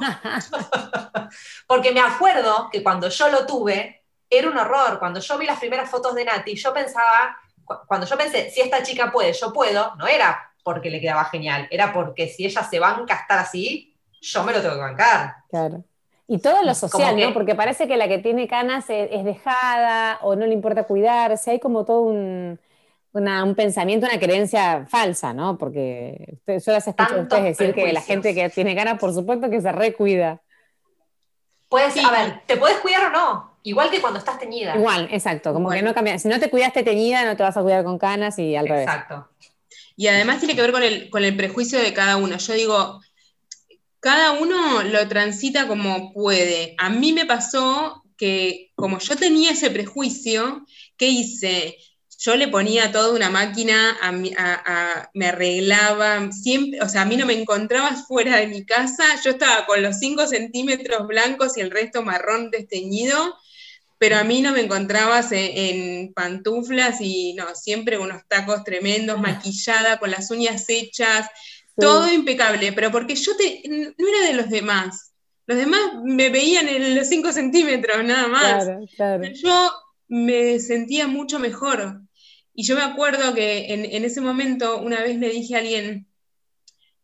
porque 1.66 1.92
me 1.92 2.00
acuerdo 2.00 2.68
que 2.70 2.82
cuando 2.82 3.08
yo 3.08 3.28
lo 3.28 3.46
tuve, 3.46 3.97
era 4.30 4.48
un 4.48 4.58
horror. 4.58 4.98
Cuando 4.98 5.20
yo 5.20 5.38
vi 5.38 5.46
las 5.46 5.58
primeras 5.58 5.90
fotos 5.90 6.14
de 6.14 6.24
Nati, 6.24 6.54
yo 6.54 6.72
pensaba, 6.72 7.36
cuando 7.86 8.06
yo 8.06 8.16
pensé, 8.16 8.50
si 8.50 8.60
esta 8.60 8.82
chica 8.82 9.10
puede, 9.10 9.32
yo 9.32 9.52
puedo, 9.52 9.94
no 9.96 10.06
era 10.06 10.44
porque 10.62 10.90
le 10.90 11.00
quedaba 11.00 11.24
genial, 11.24 11.66
era 11.70 11.92
porque 11.92 12.28
si 12.28 12.44
ella 12.44 12.62
se 12.62 12.78
banca 12.78 13.14
a 13.14 13.20
estar 13.22 13.38
así, 13.38 13.96
yo 14.20 14.44
me 14.44 14.52
lo 14.52 14.60
tengo 14.60 14.74
que 14.74 14.80
bancar. 14.80 15.36
Claro. 15.48 15.84
Y 16.26 16.40
todo 16.40 16.62
lo 16.62 16.74
social, 16.74 17.18
¿no? 17.18 17.32
Porque 17.32 17.54
parece 17.54 17.88
que 17.88 17.96
la 17.96 18.06
que 18.06 18.18
tiene 18.18 18.46
canas 18.46 18.84
es, 18.90 19.24
dejada 19.24 20.18
o 20.20 20.36
no 20.36 20.44
le 20.44 20.52
importa 20.52 20.84
cuidarse, 20.84 21.52
hay 21.52 21.58
como 21.58 21.86
todo 21.86 22.02
un, 22.02 22.60
pensamiento, 23.56 24.06
una 24.06 24.20
creencia 24.20 24.84
falsa, 24.86 25.32
¿no? 25.32 25.56
Porque 25.56 26.38
yo 26.46 26.72
las 26.72 26.86
escucho 26.86 27.14
a 27.14 27.22
ustedes 27.22 27.56
decir 27.56 27.74
que 27.74 27.90
la 27.94 28.02
gente 28.02 28.34
que 28.34 28.50
tiene 28.50 28.76
canas, 28.76 28.98
por 28.98 29.14
supuesto 29.14 29.48
que 29.48 29.62
se 29.62 29.72
recuida. 29.72 30.42
Puedes, 31.70 31.96
a 32.04 32.10
ver, 32.10 32.42
¿te 32.46 32.58
puedes 32.58 32.76
cuidar 32.80 33.06
o 33.06 33.10
no? 33.10 33.57
Igual 33.68 33.90
que 33.90 34.00
cuando 34.00 34.18
estás 34.18 34.38
teñida. 34.38 34.74
Igual, 34.74 35.08
exacto, 35.10 35.52
como 35.52 35.68
que 35.68 35.82
no 35.82 35.92
cambia. 35.92 36.18
Si 36.18 36.26
no 36.26 36.40
te 36.40 36.48
cuidaste 36.48 36.82
teñida, 36.82 37.26
no 37.26 37.36
te 37.36 37.42
vas 37.42 37.54
a 37.54 37.62
cuidar 37.62 37.84
con 37.84 37.98
canas 37.98 38.38
y 38.38 38.56
al 38.56 38.66
revés. 38.66 38.86
Exacto. 38.86 39.28
Y 39.94 40.06
además 40.06 40.38
tiene 40.38 40.54
que 40.54 40.62
ver 40.62 40.72
con 40.72 40.82
el, 40.82 41.10
con 41.10 41.22
el 41.22 41.36
prejuicio 41.36 41.78
de 41.78 41.92
cada 41.92 42.16
uno. 42.16 42.38
Yo 42.38 42.54
digo, 42.54 43.00
cada 44.00 44.32
uno 44.32 44.82
lo 44.84 45.06
transita 45.06 45.68
como 45.68 46.14
puede. 46.14 46.74
A 46.78 46.88
mí 46.88 47.12
me 47.12 47.26
pasó 47.26 48.04
que 48.16 48.72
como 48.74 49.00
yo 49.00 49.16
tenía 49.16 49.50
ese 49.50 49.70
prejuicio, 49.70 50.64
¿qué 50.96 51.08
hice? 51.08 51.76
Yo 52.20 52.36
le 52.36 52.48
ponía 52.48 52.90
toda 52.90 53.14
una 53.14 53.28
máquina, 53.28 53.98
me 55.12 55.26
arreglaba, 55.26 56.32
siempre, 56.32 56.80
o 56.80 56.88
sea, 56.88 57.02
a 57.02 57.04
mí 57.04 57.16
no 57.16 57.26
me 57.26 57.38
encontrabas 57.38 58.06
fuera 58.06 58.38
de 58.38 58.48
mi 58.48 58.64
casa, 58.64 59.04
yo 59.22 59.32
estaba 59.32 59.66
con 59.66 59.82
los 59.82 59.98
5 59.98 60.26
centímetros 60.26 61.06
blancos 61.06 61.56
y 61.56 61.60
el 61.60 61.70
resto 61.70 62.02
marrón 62.02 62.50
desteñido, 62.50 63.36
pero 63.98 64.16
a 64.16 64.24
mí 64.24 64.40
no 64.40 64.52
me 64.52 64.60
encontrabas 64.60 65.28
en, 65.32 66.12
pantuflas 66.14 67.00
y 67.00 67.34
no, 67.34 67.54
siempre 67.54 67.98
unos 67.98 68.22
tacos 68.28 68.64
tremendos, 68.64 69.20
maquillada, 69.20 69.98
con 69.98 70.10
las 70.10 70.30
uñas 70.30 70.64
hechas, 70.68 71.28
todo 71.76 72.10
impecable, 72.12 72.72
pero 72.72 72.90
porque 72.90 73.14
yo 73.14 73.36
te, 73.36 73.62
no 73.68 74.08
era 74.08 74.28
de 74.28 74.34
los 74.34 74.50
demás. 74.50 75.12
Los 75.46 75.58
demás 75.58 75.80
me 76.04 76.28
veían 76.28 76.68
en 76.68 76.94
los 76.94 77.08
5 77.08 77.32
centímetros, 77.32 78.04
nada 78.04 78.28
más. 78.28 78.68
Yo 79.34 79.72
me 80.08 80.58
sentía 80.60 81.06
mucho 81.06 81.38
mejor. 81.38 82.02
Y 82.54 82.64
yo 82.64 82.74
me 82.74 82.82
acuerdo 82.82 83.34
que 83.34 83.72
en, 83.72 84.04
ese 84.04 84.20
momento 84.20 84.80
una 84.80 85.00
vez 85.00 85.16
le 85.18 85.30
dije 85.30 85.54
a 85.54 85.60
alguien, 85.60 86.08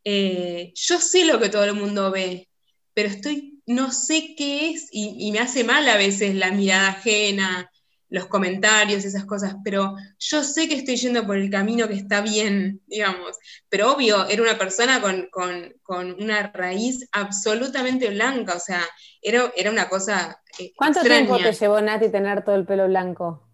eh, 0.02 0.72
yo 0.74 0.98
sé 0.98 1.24
lo 1.24 1.38
que 1.38 1.48
todo 1.48 1.64
el 1.64 1.74
mundo 1.74 2.10
ve, 2.10 2.48
pero 2.92 3.08
estoy, 3.08 3.53
no 3.66 3.92
sé 3.92 4.34
qué 4.36 4.70
es, 4.70 4.88
y, 4.90 5.16
y 5.18 5.32
me 5.32 5.40
hace 5.40 5.64
mal 5.64 5.88
a 5.88 5.96
veces 5.96 6.34
la 6.34 6.50
mirada 6.50 6.88
ajena, 6.88 7.70
los 8.14 8.26
comentarios, 8.26 9.04
esas 9.04 9.24
cosas, 9.24 9.56
pero 9.64 9.96
yo 10.20 10.44
sé 10.44 10.68
que 10.68 10.76
estoy 10.76 10.94
yendo 10.96 11.26
por 11.26 11.36
el 11.36 11.50
camino 11.50 11.88
que 11.88 11.94
está 11.94 12.20
bien, 12.20 12.80
digamos. 12.86 13.36
Pero 13.68 13.92
obvio, 13.92 14.26
era 14.28 14.40
una 14.40 14.56
persona 14.56 15.02
con, 15.02 16.14
una 16.20 16.52
raíz 16.52 17.08
absolutamente 17.10 18.10
blanca, 18.10 18.54
o 18.54 18.60
sea, 18.60 18.82
era, 19.20 19.52
era 19.56 19.70
una 19.70 19.88
cosa. 19.88 20.40
Eh, 20.58 20.72
¿Cuánto 20.76 21.00
tiempo 21.00 21.36
te 21.38 21.52
llevó 21.52 21.80
Nati 21.80 22.08
tener 22.08 22.44
todo 22.44 22.54
el 22.54 22.64
pelo 22.64 22.86
blanco? 22.86 23.48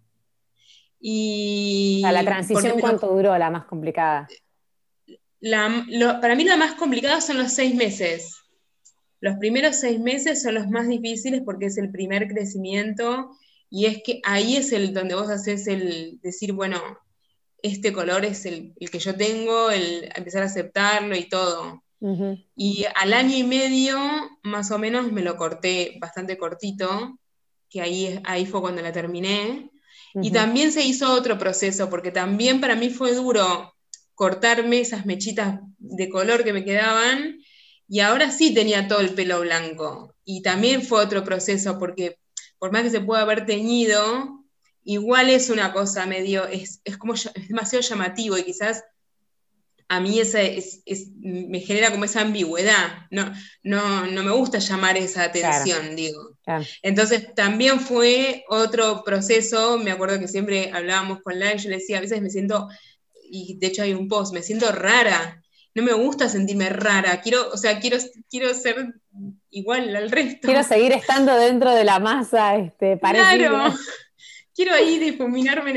Y. 0.99 2.03
la 2.03 2.23
transición, 2.23 2.79
¿cuánto 2.79 3.07
duró 3.07 3.35
la 3.37 3.49
más 3.49 3.65
complicada? 3.65 4.27
para 6.21 6.35
mí 6.35 6.43
la 6.43 6.55
más 6.55 6.75
complicada 6.75 7.19
son 7.19 7.39
los 7.39 7.51
seis 7.51 7.73
meses. 7.73 8.40
Los 9.21 9.37
primeros 9.37 9.77
seis 9.77 9.99
meses 9.99 10.41
son 10.41 10.55
los 10.55 10.67
más 10.67 10.87
difíciles 10.87 11.41
porque 11.45 11.67
es 11.67 11.77
el 11.77 11.91
primer 11.91 12.27
crecimiento 12.27 13.37
y 13.69 13.85
es 13.85 14.01
que 14.03 14.19
ahí 14.23 14.57
es 14.57 14.73
el 14.73 14.93
donde 14.93 15.15
vos 15.15 15.29
haces 15.29 15.67
el 15.67 16.19
decir, 16.21 16.51
bueno, 16.51 16.81
este 17.61 17.93
color 17.93 18.25
es 18.25 18.45
el, 18.45 18.73
que 18.91 18.99
yo 18.99 19.15
tengo, 19.15 19.69
el 19.69 20.11
empezar 20.15 20.41
a 20.41 20.47
aceptarlo 20.47 21.15
y 21.15 21.29
todo. 21.29 21.83
Y 22.55 22.85
al 22.95 23.13
año 23.13 23.37
y 23.37 23.43
medio, 23.43 23.99
más 24.41 24.71
o 24.71 24.79
menos, 24.79 25.11
me 25.11 25.21
lo 25.21 25.37
corté 25.37 25.97
bastante 26.01 26.35
cortito, 26.35 27.19
que 27.69 27.79
ahí, 27.79 28.19
ahí 28.23 28.47
fue 28.47 28.59
cuando 28.59 28.81
la 28.81 28.91
terminé. 28.91 29.69
Y 30.15 30.31
también 30.31 30.71
se 30.71 30.83
hizo 30.83 31.13
otro 31.13 31.37
proceso, 31.37 31.91
porque 31.91 32.11
también 32.11 32.59
para 32.59 32.75
mí 32.75 32.89
fue 32.89 33.13
duro 33.13 33.75
cortarme 34.15 34.79
esas 34.79 35.05
mechitas 35.05 35.59
de 35.77 36.09
color 36.09 36.43
que 36.43 36.53
me 36.53 36.65
quedaban, 36.65 37.37
y 37.91 37.99
ahora 37.99 38.31
sí 38.31 38.53
tenía 38.53 38.87
todo 38.87 39.01
el 39.01 39.13
pelo 39.13 39.41
blanco. 39.41 40.15
Y 40.23 40.41
también 40.43 40.81
fue 40.81 41.03
otro 41.03 41.25
proceso, 41.25 41.77
porque 41.77 42.19
por 42.57 42.71
más 42.71 42.83
que 42.83 42.89
se 42.89 43.01
pueda 43.01 43.23
haber 43.23 43.45
teñido, 43.45 44.45
igual 44.85 45.29
es 45.29 45.49
una 45.49 45.73
cosa 45.73 46.05
medio, 46.05 46.47
es, 46.47 46.81
como 46.97 47.15
es 47.15 47.29
demasiado 47.49 47.83
llamativo 47.83 48.37
y 48.37 48.43
quizás 48.43 48.85
a 49.89 49.99
mí 49.99 50.21
esa 50.21 50.41
es, 50.41 50.83
me 51.19 51.59
genera 51.59 51.91
como 51.91 52.05
esa 52.05 52.21
ambigüedad. 52.21 53.07
No, 53.09 53.29
no, 53.61 54.07
no 54.07 54.23
me 54.23 54.31
gusta 54.31 54.59
llamar 54.59 54.95
esa 54.95 55.23
atención, 55.23 55.93
digo. 55.93 56.37
Entonces 56.81 57.35
también 57.35 57.81
fue 57.81 58.45
otro 58.47 59.03
proceso, 59.03 59.77
me 59.77 59.91
acuerdo 59.91 60.17
que 60.17 60.29
siempre 60.29 60.71
hablábamos 60.73 61.19
con 61.21 61.37
la 61.37 61.55
yo 61.55 61.69
le 61.69 61.79
decía, 61.79 61.97
a 61.97 62.01
veces 62.01 62.21
me 62.21 62.29
siento, 62.29 62.69
y 63.29 63.57
de 63.57 63.67
hecho 63.67 63.83
hay 63.83 63.93
un 63.93 64.07
post, 64.07 64.33
me 64.33 64.43
siento 64.43 64.71
rara, 64.71 65.40
no 65.73 65.83
me 65.83 65.93
gusta 65.93 66.27
sentirme 66.27 66.69
rara, 66.69 67.21
quiero, 67.21 67.49
o 67.51 67.57
sea, 67.57 67.79
quiero, 67.79 67.97
quiero 68.29 68.53
ser 68.53 68.93
igual 69.49 69.95
al 69.95 70.11
resto. 70.11 70.47
Quiero 70.47 70.63
seguir 70.63 70.91
estando 70.91 71.35
dentro 71.35 71.71
de 71.71 71.83
la 71.83 71.99
masa, 71.99 72.55
este, 72.57 72.99
Claro, 72.99 73.73
quiero 74.55 74.73
ahí 74.73 74.99
difuminarme 74.99 75.71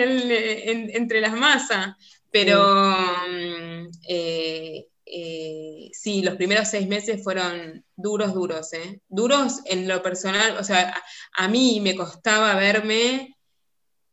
entre 0.96 1.20
las 1.20 1.32
masas, 1.34 1.94
pero 2.30 2.96
mm, 3.28 3.86
eh, 4.08 4.88
eh, 5.06 5.90
sí. 5.92 6.22
los 6.22 6.34
primeros 6.36 6.68
seis 6.68 6.88
meses 6.88 7.22
fueron 7.22 7.84
duros, 7.94 8.34
duros, 8.34 8.72
¿eh? 8.72 9.00
Duros 9.08 9.60
en 9.66 9.86
lo 9.86 10.02
personal, 10.02 10.56
o 10.58 10.64
sea, 10.64 11.00
a, 11.36 11.48
mí 11.48 11.78
me 11.80 11.94
costaba 11.94 12.56
verme 12.56 13.36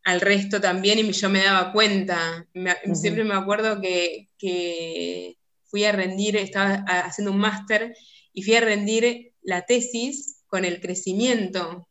al 0.03 0.21
resto 0.21 0.61
también 0.61 0.99
y 0.99 1.11
yo 1.11 1.29
me 1.29 1.43
daba 1.43 1.71
cuenta. 1.71 2.45
Siempre 2.93 3.23
me 3.23 3.33
acuerdo 3.33 3.81
que, 3.81 4.29
que 4.37 5.37
fui 5.71 5.85
a 5.85 5.93
rendir, 5.93 6.35
estaba 6.35 6.83
haciendo 6.85 7.31
un 7.31 7.39
máster 7.39 7.95
y 8.33 8.43
fui 8.43 8.55
a 8.55 8.61
rendir 8.61 9.33
la 9.41 9.65
tesis 9.65 10.43
con 10.47 10.65
el 10.65 10.81
crecimiento. 10.81 11.87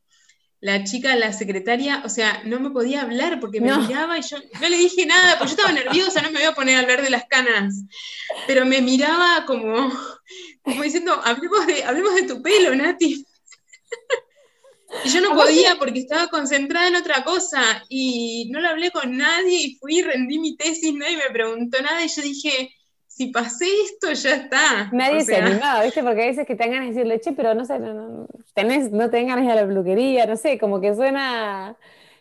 La 0.61 0.85
chica, 0.85 1.17
la 1.17 1.33
secretaria, 1.33 2.03
o 2.05 2.11
sea, 2.11 2.43
no 2.45 2.61
me 2.61 2.69
podía 2.69 3.01
hablar 3.01 3.41
porque 3.41 3.63
me 3.63 3.75
miraba 3.75 4.19
y 4.19 4.23
yo 4.23 4.37
no 4.61 4.69
le 4.69 4.77
dije 4.77 5.07
nada, 5.07 5.39
porque 5.39 5.55
yo 5.55 5.57
estaba 5.57 5.73
nerviosa, 5.73 6.21
no 6.21 6.31
me 6.31 6.41
voy 6.41 6.49
a 6.49 6.55
poner 6.55 6.77
a 6.77 6.81
hablar 6.81 7.01
de 7.03 7.09
las 7.09 7.25
canas. 7.25 7.75
Pero 8.47 8.67
me 8.67 8.83
miraba 8.83 9.47
como, 9.47 9.91
como 10.63 10.83
diciendo, 10.83 11.19
hablemos 11.25 11.67
de, 11.67 11.83
hablemos 11.83 12.15
de 12.15 12.23
tu 12.25 12.43
pelo, 12.43 12.77
Nati. 12.77 13.25
Y 15.05 15.09
yo 15.09 15.21
no 15.23 15.35
podía 15.35 15.77
porque 15.77 16.01
estaba 16.01 16.27
concentrada 16.29 16.89
en 16.89 16.97
otra 16.97 17.25
cosa 17.25 17.83
y 17.89 18.49
no 18.51 18.61
le 18.61 18.69
hablé 18.69 18.91
con 18.91 19.17
nadie 19.17 19.63
y 19.63 19.77
fui 19.77 20.03
rendí 20.03 20.39
mi 20.39 20.57
tesis, 20.57 20.93
nadie 20.93 21.17
me 21.17 21.31
preguntó 21.33 21.81
nada 21.81 22.05
y 22.05 22.09
yo 22.09 22.21
dije, 22.23 22.75
si 23.21 23.27
pasé 23.27 23.67
esto, 23.85 24.11
ya 24.13 24.35
está. 24.35 24.89
Nadie 24.93 25.21
se 25.27 25.37
animaba, 25.37 25.85
¿viste? 25.85 26.03
Porque 26.03 26.23
a 26.23 26.27
veces 26.27 26.47
que 26.47 26.57
te 26.57 26.65
dan 26.65 26.73
ganas 26.73 26.89
de 26.89 26.95
decirle, 26.95 27.21
che, 27.21 27.33
pero 27.33 27.55
no 27.55 27.67
sé, 27.67 27.79
no, 27.79 28.27
tenés, 28.55 28.91
no 28.91 29.11
te 29.11 29.23
ganas 29.25 29.41
de 29.41 29.45
ir 29.45 29.51
a 29.51 29.57
la 29.57 29.67
peluquería, 29.67 30.25
no 30.25 30.37
sé, 30.37 30.59
como 30.59 30.81
que 30.81 30.95
suena. 30.95 31.77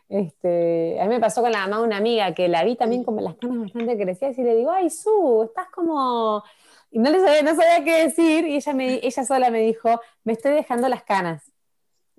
Este, 0.09 0.99
a 0.99 1.05
mí 1.05 1.09
me 1.09 1.21
pasó 1.21 1.41
con 1.41 1.53
la 1.53 1.59
mamá 1.59 1.77
de 1.77 1.83
una 1.83 1.97
amiga 1.97 2.33
que 2.33 2.49
la 2.49 2.65
vi 2.65 2.75
también 2.75 3.05
con 3.05 3.15
las 3.23 3.35
canas 3.35 3.59
bastante 3.59 3.97
crecidas 3.97 4.37
y 4.37 4.43
le 4.43 4.55
digo, 4.55 4.71
ay, 4.71 4.89
Su, 4.89 5.43
estás 5.47 5.69
como. 5.69 6.43
Y 6.91 6.99
no, 6.99 7.09
le 7.11 7.21
sabía, 7.21 7.43
no 7.43 7.55
sabía 7.55 7.81
qué 7.85 8.03
decir 8.03 8.45
y 8.45 8.55
ella, 8.55 8.73
me, 8.73 8.95
ella 8.95 9.23
sola 9.23 9.49
me 9.51 9.61
dijo, 9.61 10.01
me 10.25 10.33
estoy 10.33 10.51
dejando 10.51 10.89
las 10.89 11.03
canas. 11.03 11.49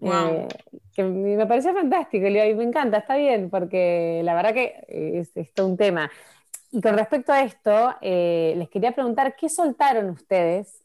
Eh, 0.02 0.48
que 0.94 1.02
me 1.02 1.46
pareció 1.46 1.74
fantástico, 1.74 2.26
y 2.26 2.54
me 2.54 2.64
encanta, 2.64 2.96
está 2.96 3.16
bien, 3.16 3.50
porque 3.50 4.22
la 4.24 4.34
verdad 4.34 4.54
que 4.54 4.82
es, 4.88 5.36
es 5.36 5.52
todo 5.52 5.66
un 5.66 5.76
tema. 5.76 6.10
Y 6.72 6.80
con 6.80 6.96
respecto 6.96 7.32
a 7.32 7.42
esto, 7.42 7.96
eh, 8.00 8.54
les 8.56 8.68
quería 8.68 8.92
preguntar, 8.92 9.34
¿qué 9.34 9.48
soltaron 9.48 10.10
ustedes 10.10 10.84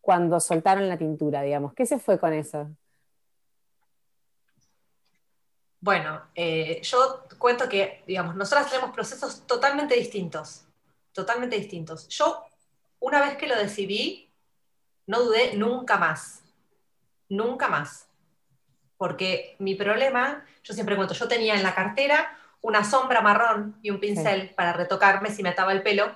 cuando 0.00 0.38
soltaron 0.38 0.88
la 0.88 0.96
tintura, 0.96 1.42
digamos? 1.42 1.74
¿Qué 1.74 1.84
se 1.84 1.98
fue 1.98 2.18
con 2.18 2.32
eso? 2.32 2.70
Bueno, 5.80 6.22
eh, 6.34 6.80
yo 6.82 7.24
cuento 7.38 7.68
que, 7.68 8.04
digamos, 8.06 8.36
nosotras 8.36 8.70
tenemos 8.70 8.92
procesos 8.94 9.46
totalmente 9.46 9.94
distintos, 9.94 10.66
totalmente 11.12 11.56
distintos. 11.56 12.06
Yo, 12.08 12.44
una 13.00 13.20
vez 13.20 13.36
que 13.36 13.48
lo 13.48 13.56
decidí, 13.56 14.30
no 15.06 15.22
dudé 15.22 15.56
nunca 15.56 15.96
más, 15.96 16.44
nunca 17.28 17.68
más. 17.68 18.06
Porque 18.96 19.56
mi 19.58 19.74
problema, 19.74 20.44
yo 20.62 20.74
siempre 20.74 20.94
cuento, 20.94 21.14
yo 21.14 21.26
tenía 21.26 21.54
en 21.54 21.62
la 21.62 21.74
cartera 21.74 22.38
una 22.62 22.84
sombra 22.84 23.20
marrón 23.20 23.78
y 23.82 23.90
un 23.90 24.00
pincel 24.00 24.50
para 24.50 24.72
retocarme 24.72 25.30
si 25.30 25.42
me 25.42 25.50
ataba 25.50 25.72
el 25.72 25.82
pelo 25.82 26.12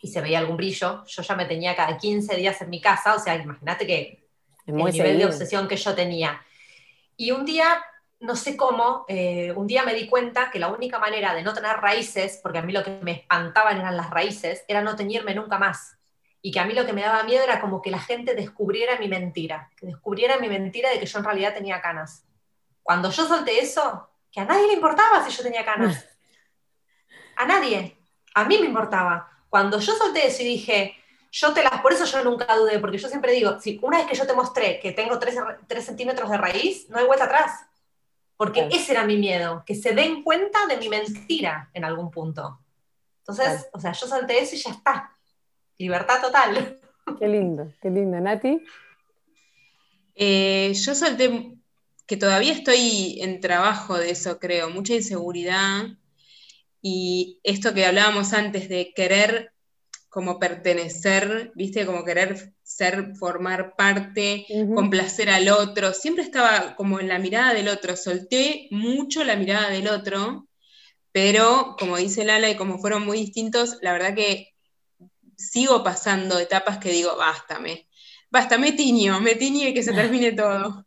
y 0.00 0.08
se 0.08 0.20
veía 0.20 0.38
algún 0.38 0.56
brillo. 0.56 1.04
Yo 1.06 1.22
ya 1.22 1.34
me 1.34 1.46
tenía 1.46 1.74
cada 1.74 1.96
15 1.96 2.36
días 2.36 2.60
en 2.60 2.70
mi 2.70 2.80
casa, 2.80 3.14
o 3.14 3.18
sea, 3.18 3.34
imagínate 3.36 3.86
que 3.86 4.28
el 4.66 4.76
nivel 4.76 5.18
de 5.18 5.26
obsesión 5.26 5.66
que 5.66 5.76
yo 5.76 5.94
tenía. 5.94 6.42
Y 7.16 7.30
un 7.30 7.44
día, 7.44 7.82
no 8.20 8.36
sé 8.36 8.56
cómo, 8.56 9.04
eh, 9.08 9.52
un 9.56 9.66
día 9.66 9.82
me 9.82 9.94
di 9.94 10.06
cuenta 10.06 10.50
que 10.50 10.58
la 10.58 10.68
única 10.68 10.98
manera 10.98 11.34
de 11.34 11.42
no 11.42 11.54
tener 11.54 11.76
raíces, 11.78 12.38
porque 12.42 12.58
a 12.58 12.62
mí 12.62 12.72
lo 12.72 12.84
que 12.84 12.98
me 13.02 13.12
espantaban 13.12 13.78
eran 13.78 13.96
las 13.96 14.10
raíces, 14.10 14.64
era 14.68 14.82
no 14.82 14.94
teñirme 14.94 15.34
nunca 15.34 15.58
más. 15.58 15.96
Y 16.40 16.52
que 16.52 16.60
a 16.60 16.64
mí 16.66 16.74
lo 16.74 16.86
que 16.86 16.92
me 16.92 17.02
daba 17.02 17.24
miedo 17.24 17.42
era 17.42 17.60
como 17.60 17.82
que 17.82 17.90
la 17.90 17.98
gente 17.98 18.34
descubriera 18.34 18.98
mi 18.98 19.08
mentira, 19.08 19.70
que 19.76 19.86
descubriera 19.86 20.38
mi 20.38 20.48
mentira 20.48 20.90
de 20.90 21.00
que 21.00 21.06
yo 21.06 21.18
en 21.18 21.24
realidad 21.24 21.54
tenía 21.54 21.80
canas. 21.80 22.24
Cuando 22.82 23.10
yo 23.10 23.26
solté 23.26 23.58
eso, 23.58 24.08
que 24.30 24.40
a 24.40 24.44
nadie 24.44 24.66
le 24.66 24.74
importaba 24.74 25.24
si 25.24 25.36
yo 25.36 25.42
tenía 25.42 25.64
canas. 25.64 26.04
A 27.36 27.46
nadie. 27.46 27.96
A 28.34 28.44
mí 28.44 28.58
me 28.58 28.66
importaba. 28.66 29.28
Cuando 29.48 29.78
yo 29.78 29.94
solté 29.94 30.26
eso 30.26 30.42
y 30.42 30.46
dije, 30.46 30.96
yo 31.30 31.52
te 31.52 31.62
las, 31.62 31.80
por 31.80 31.92
eso 31.92 32.04
yo 32.04 32.24
nunca 32.24 32.56
dudé, 32.56 32.78
porque 32.78 32.98
yo 32.98 33.08
siempre 33.08 33.32
digo, 33.32 33.60
si 33.60 33.78
una 33.82 33.98
vez 33.98 34.06
que 34.06 34.16
yo 34.16 34.26
te 34.26 34.34
mostré 34.34 34.80
que 34.80 34.92
tengo 34.92 35.18
3, 35.18 35.84
centímetros 35.84 36.30
de 36.30 36.36
raíz, 36.36 36.88
no 36.90 36.98
hay 36.98 37.06
vuelta 37.06 37.26
atrás. 37.26 37.66
Porque 38.36 38.68
ese 38.70 38.92
era 38.92 39.04
mi 39.04 39.16
miedo, 39.16 39.64
que 39.66 39.74
se 39.74 39.94
den 39.94 40.22
cuenta 40.22 40.66
de 40.66 40.76
mi 40.76 40.88
mentira 40.88 41.70
en 41.74 41.84
algún 41.84 42.10
punto. 42.10 42.60
Entonces, 43.20 43.68
o 43.72 43.80
sea, 43.80 43.92
yo 43.92 44.06
solté 44.06 44.40
eso 44.40 44.54
y 44.54 44.58
ya 44.58 44.70
está. 44.70 45.12
Libertad 45.76 46.20
total. 46.20 46.80
Qué 47.18 47.26
lindo, 47.26 47.72
qué 47.80 47.90
lindo. 47.90 48.20
Nati. 48.20 48.64
Eh, 50.14 50.72
yo 50.74 50.94
solté, 50.94 51.57
que 52.08 52.16
todavía 52.16 52.54
estoy 52.54 53.20
en 53.20 53.40
trabajo 53.40 53.98
de 53.98 54.10
eso, 54.10 54.38
creo, 54.38 54.70
mucha 54.70 54.94
inseguridad. 54.94 55.88
Y 56.80 57.38
esto 57.44 57.74
que 57.74 57.84
hablábamos 57.84 58.32
antes 58.32 58.70
de 58.70 58.94
querer 58.96 59.52
como 60.08 60.38
pertenecer, 60.38 61.52
viste, 61.54 61.84
como 61.84 62.04
querer 62.04 62.54
ser, 62.62 63.14
formar 63.14 63.76
parte, 63.76 64.46
complacer 64.74 65.28
al 65.28 65.50
otro, 65.50 65.92
siempre 65.92 66.24
estaba 66.24 66.74
como 66.76 66.98
en 66.98 67.08
la 67.08 67.18
mirada 67.18 67.52
del 67.52 67.68
otro, 67.68 67.94
solté 67.94 68.68
mucho 68.70 69.22
la 69.22 69.36
mirada 69.36 69.68
del 69.68 69.86
otro, 69.86 70.48
pero 71.12 71.76
como 71.78 71.98
dice 71.98 72.24
Lala 72.24 72.48
y 72.48 72.56
como 72.56 72.78
fueron 72.78 73.04
muy 73.04 73.18
distintos, 73.18 73.76
la 73.82 73.92
verdad 73.92 74.14
que 74.14 74.54
sigo 75.36 75.84
pasando 75.84 76.38
etapas 76.38 76.78
que 76.78 76.90
digo, 76.90 77.14
bástame, 77.16 77.86
basta, 78.30 78.56
me 78.56 78.72
tiño, 78.72 79.20
me 79.20 79.34
tiño 79.34 79.68
y 79.68 79.74
que 79.74 79.82
se 79.82 79.92
termine 79.92 80.32
todo 80.32 80.86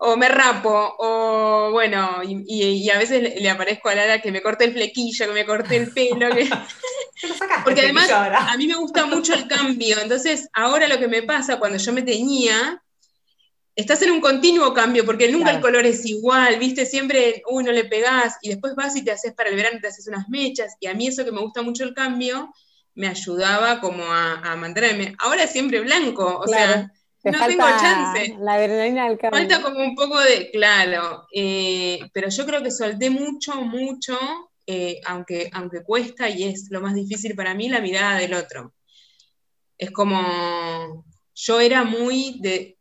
o 0.00 0.16
me 0.16 0.28
rapo, 0.28 0.94
o 0.98 1.70
bueno, 1.72 2.20
y, 2.24 2.88
a 2.88 2.98
veces 2.98 3.40
le, 3.40 3.50
aparezco 3.50 3.88
a 3.88 3.96
Lara 3.96 4.22
que 4.22 4.30
me 4.30 4.40
corte 4.40 4.64
el 4.64 4.72
flequillo, 4.72 5.26
que 5.26 5.32
me 5.32 5.44
corte 5.44 5.76
el 5.76 5.90
pelo. 5.92 6.30
Que... 6.30 6.48
Porque 7.64 7.80
además 7.80 8.08
a 8.10 8.56
mí 8.56 8.68
me 8.68 8.76
gusta 8.76 9.06
mucho 9.06 9.34
el 9.34 9.48
cambio, 9.48 10.00
entonces 10.00 10.48
ahora 10.52 10.86
lo 10.86 10.98
que 11.00 11.08
me 11.08 11.22
pasa 11.22 11.58
cuando 11.58 11.78
yo 11.78 11.92
me 11.92 12.02
teñía, 12.02 12.80
estás 13.74 14.00
en 14.02 14.12
un 14.12 14.20
continuo 14.20 14.72
cambio, 14.72 15.04
porque 15.04 15.30
nunca 15.32 15.50
el 15.50 15.60
color 15.60 15.84
es 15.84 16.06
igual, 16.06 16.60
viste, 16.60 16.86
siempre, 16.86 17.42
uno 17.48 17.72
le 17.72 17.84
pegás 17.84 18.36
y 18.40 18.50
después 18.50 18.76
vas 18.76 18.94
y 18.94 19.02
te 19.02 19.10
haces 19.10 19.34
para 19.34 19.50
el 19.50 19.56
verano, 19.56 19.80
te 19.80 19.88
haces 19.88 20.06
unas 20.06 20.28
mechas, 20.28 20.76
y 20.78 20.86
a 20.86 20.94
mí 20.94 21.08
eso 21.08 21.24
que 21.24 21.32
me 21.32 21.40
gusta 21.40 21.62
mucho 21.62 21.82
el 21.82 21.92
cambio, 21.92 22.54
me 22.94 23.08
ayudaba 23.08 23.80
como 23.80 24.04
a, 24.04 24.54
mantenerme. 24.56 25.16
Ahora 25.18 25.44
es 25.44 25.50
siempre 25.50 25.80
blanco, 25.80 26.38
o 26.38 26.46
sea 26.46 26.92
no 27.24 27.46
tengo 27.46 27.64
chance. 27.64 28.36
La 28.40 28.54
adrenalina 28.54 29.08
del 29.08 29.18
cambio. 29.18 29.38
Falta 29.38 29.62
como 29.62 29.80
un 29.80 29.94
poco 29.94 30.20
de, 30.20 30.50
claro, 30.50 31.26
eh, 31.32 31.98
pero 32.12 32.28
yo 32.28 32.46
creo 32.46 32.62
que 32.62 32.70
solté 32.70 33.10
mucho, 33.10 33.54
mucho, 33.62 34.18
eh, 34.66 35.00
aunque, 35.06 35.50
aunque 35.52 35.82
cuesta 35.82 36.28
y 36.28 36.44
es 36.44 36.68
lo 36.70 36.80
más 36.80 36.94
difícil 36.94 37.34
para 37.34 37.54
mí, 37.54 37.68
la 37.68 37.80
mirada 37.80 38.18
del 38.18 38.34
otro. 38.34 38.74
Es 39.76 39.90
como, 39.90 41.04
yo 41.34 41.60
era 41.60 41.84
muy 41.84 42.40
de, 42.40 42.76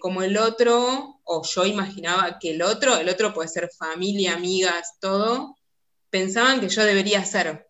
como 0.00 0.22
el 0.22 0.36
otro, 0.36 1.20
o 1.24 1.42
yo 1.44 1.64
imaginaba 1.64 2.38
que 2.40 2.50
el 2.50 2.62
otro, 2.62 2.96
el 2.96 3.08
otro 3.08 3.32
puede 3.32 3.48
ser 3.48 3.70
familia, 3.78 4.34
amigas, 4.34 4.98
todo, 5.00 5.56
pensaban 6.10 6.60
que 6.60 6.68
yo 6.68 6.84
debería 6.84 7.24
ser. 7.24 7.68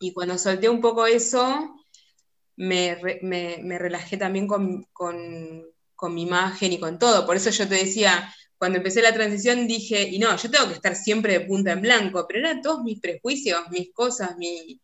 Y 0.00 0.12
cuando 0.12 0.38
solté 0.38 0.68
un 0.68 0.80
poco 0.80 1.06
eso, 1.06 1.74
me, 2.60 3.78
relajé 3.78 4.18
también 4.18 4.46
con, 4.46 4.86
mi 6.10 6.22
imagen 6.22 6.72
y 6.72 6.78
con 6.78 6.98
todo. 6.98 7.26
Por 7.26 7.36
eso 7.36 7.50
yo 7.50 7.66
te 7.66 7.76
decía, 7.76 8.32
cuando 8.58 8.78
empecé 8.78 9.02
la 9.02 9.14
transición 9.14 9.66
dije, 9.66 10.02
y 10.02 10.18
no, 10.18 10.36
yo 10.36 10.50
tengo 10.50 10.68
que 10.68 10.74
estar 10.74 10.94
siempre 10.94 11.38
de 11.38 11.46
punta 11.46 11.72
en 11.72 11.80
blanco, 11.80 12.26
pero 12.28 12.40
eran 12.40 12.60
todos 12.60 12.82
mis 12.82 13.00
prejuicios, 13.00 13.62
mis 13.70 13.92
cosas, 13.92 14.36
mi, 14.36 14.80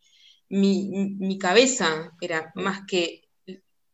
mi, 0.48 1.38
cabeza 1.38 2.12
era 2.20 2.50
más 2.54 2.80
que 2.86 3.24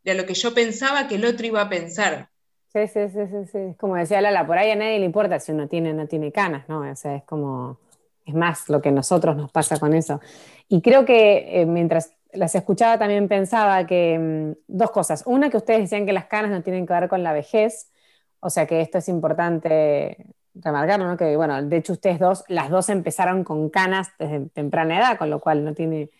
de 0.05 0.14
lo 0.14 0.27
que 0.27 0.35
yo 0.35 0.55
pensaba 0.55 1.09
que 1.09 1.16
el 1.16 1.25
otro 1.25 1.47
iba 1.47 1.62
a 1.62 1.68
pensar. 1.68 2.29
Sí, 2.73 2.87
sí, 2.87 3.01
sí, 3.09 3.21
sí, 3.31 3.51
sí. 3.51 3.59
Como 3.79 3.97
decía 3.97 4.21
Lala, 4.21 4.47
por 4.47 4.59
ahí 4.59 4.71
a 4.71 4.77
nadie 4.77 4.99
le 4.99 5.05
importa 5.05 5.38
si 5.38 5.53
uno 5.53 5.68
tiene 5.68 5.90
o 5.90 5.95
no 5.95 6.07
tiene 6.07 6.33
canas, 6.33 6.68
¿no? 6.68 6.81
O 6.81 6.97
sea, 6.97 7.16
es 7.16 7.25
como, 7.25 7.79
es 8.25 8.35
más 8.35 8.68
lo 8.68 8.81
que 8.81 8.88
a 8.88 8.92
nosotros 8.92 9.37
nos 9.37 9.51
pasa 9.51 9.79
con 9.79 9.92
eso. 9.92 10.21
Y 10.68 10.81
creo 10.81 11.05
que 11.05 11.61
eh, 11.61 11.66
mientras 11.66 12.14
las 12.33 12.55
escuchaba 12.55 12.99
también 12.99 13.29
pensaba 13.29 13.87
que 13.87 14.18
mm, 14.18 14.53
dos 14.68 14.90
cosas. 14.90 15.23
Una, 15.27 15.51
que 15.51 15.57
ustedes 15.57 15.81
decían 15.81 16.07
que 16.07 16.12
las 16.12 16.27
canas 16.27 16.51
no 16.51 16.62
tienen 16.62 16.87
que 16.87 16.92
ver 16.92 17.09
con 17.09 17.23
la 17.23 17.33
vejez, 17.33 17.90
o 18.40 18.51
sea 18.51 18.66
que 18.66 18.81
esto 18.81 18.99
es 18.99 19.09
importante 19.09 20.27
remarcarlo, 20.55 21.07
¿no? 21.07 21.16
Que 21.16 21.37
bueno, 21.37 21.62
de 21.62 21.77
hecho 21.77 21.95
ustedes 21.95 22.18
dos, 22.18 22.45
las 22.49 22.71
dos 22.71 22.88
empezaron 22.88 23.45
con 23.45 23.71
canas 23.71 24.09
desde 24.18 24.49
temprana 24.51 24.99
edad, 24.99 25.18
con 25.18 25.31
lo 25.31 25.40
cual 25.40 25.64
no 25.64 25.75
tiene, 25.75 26.11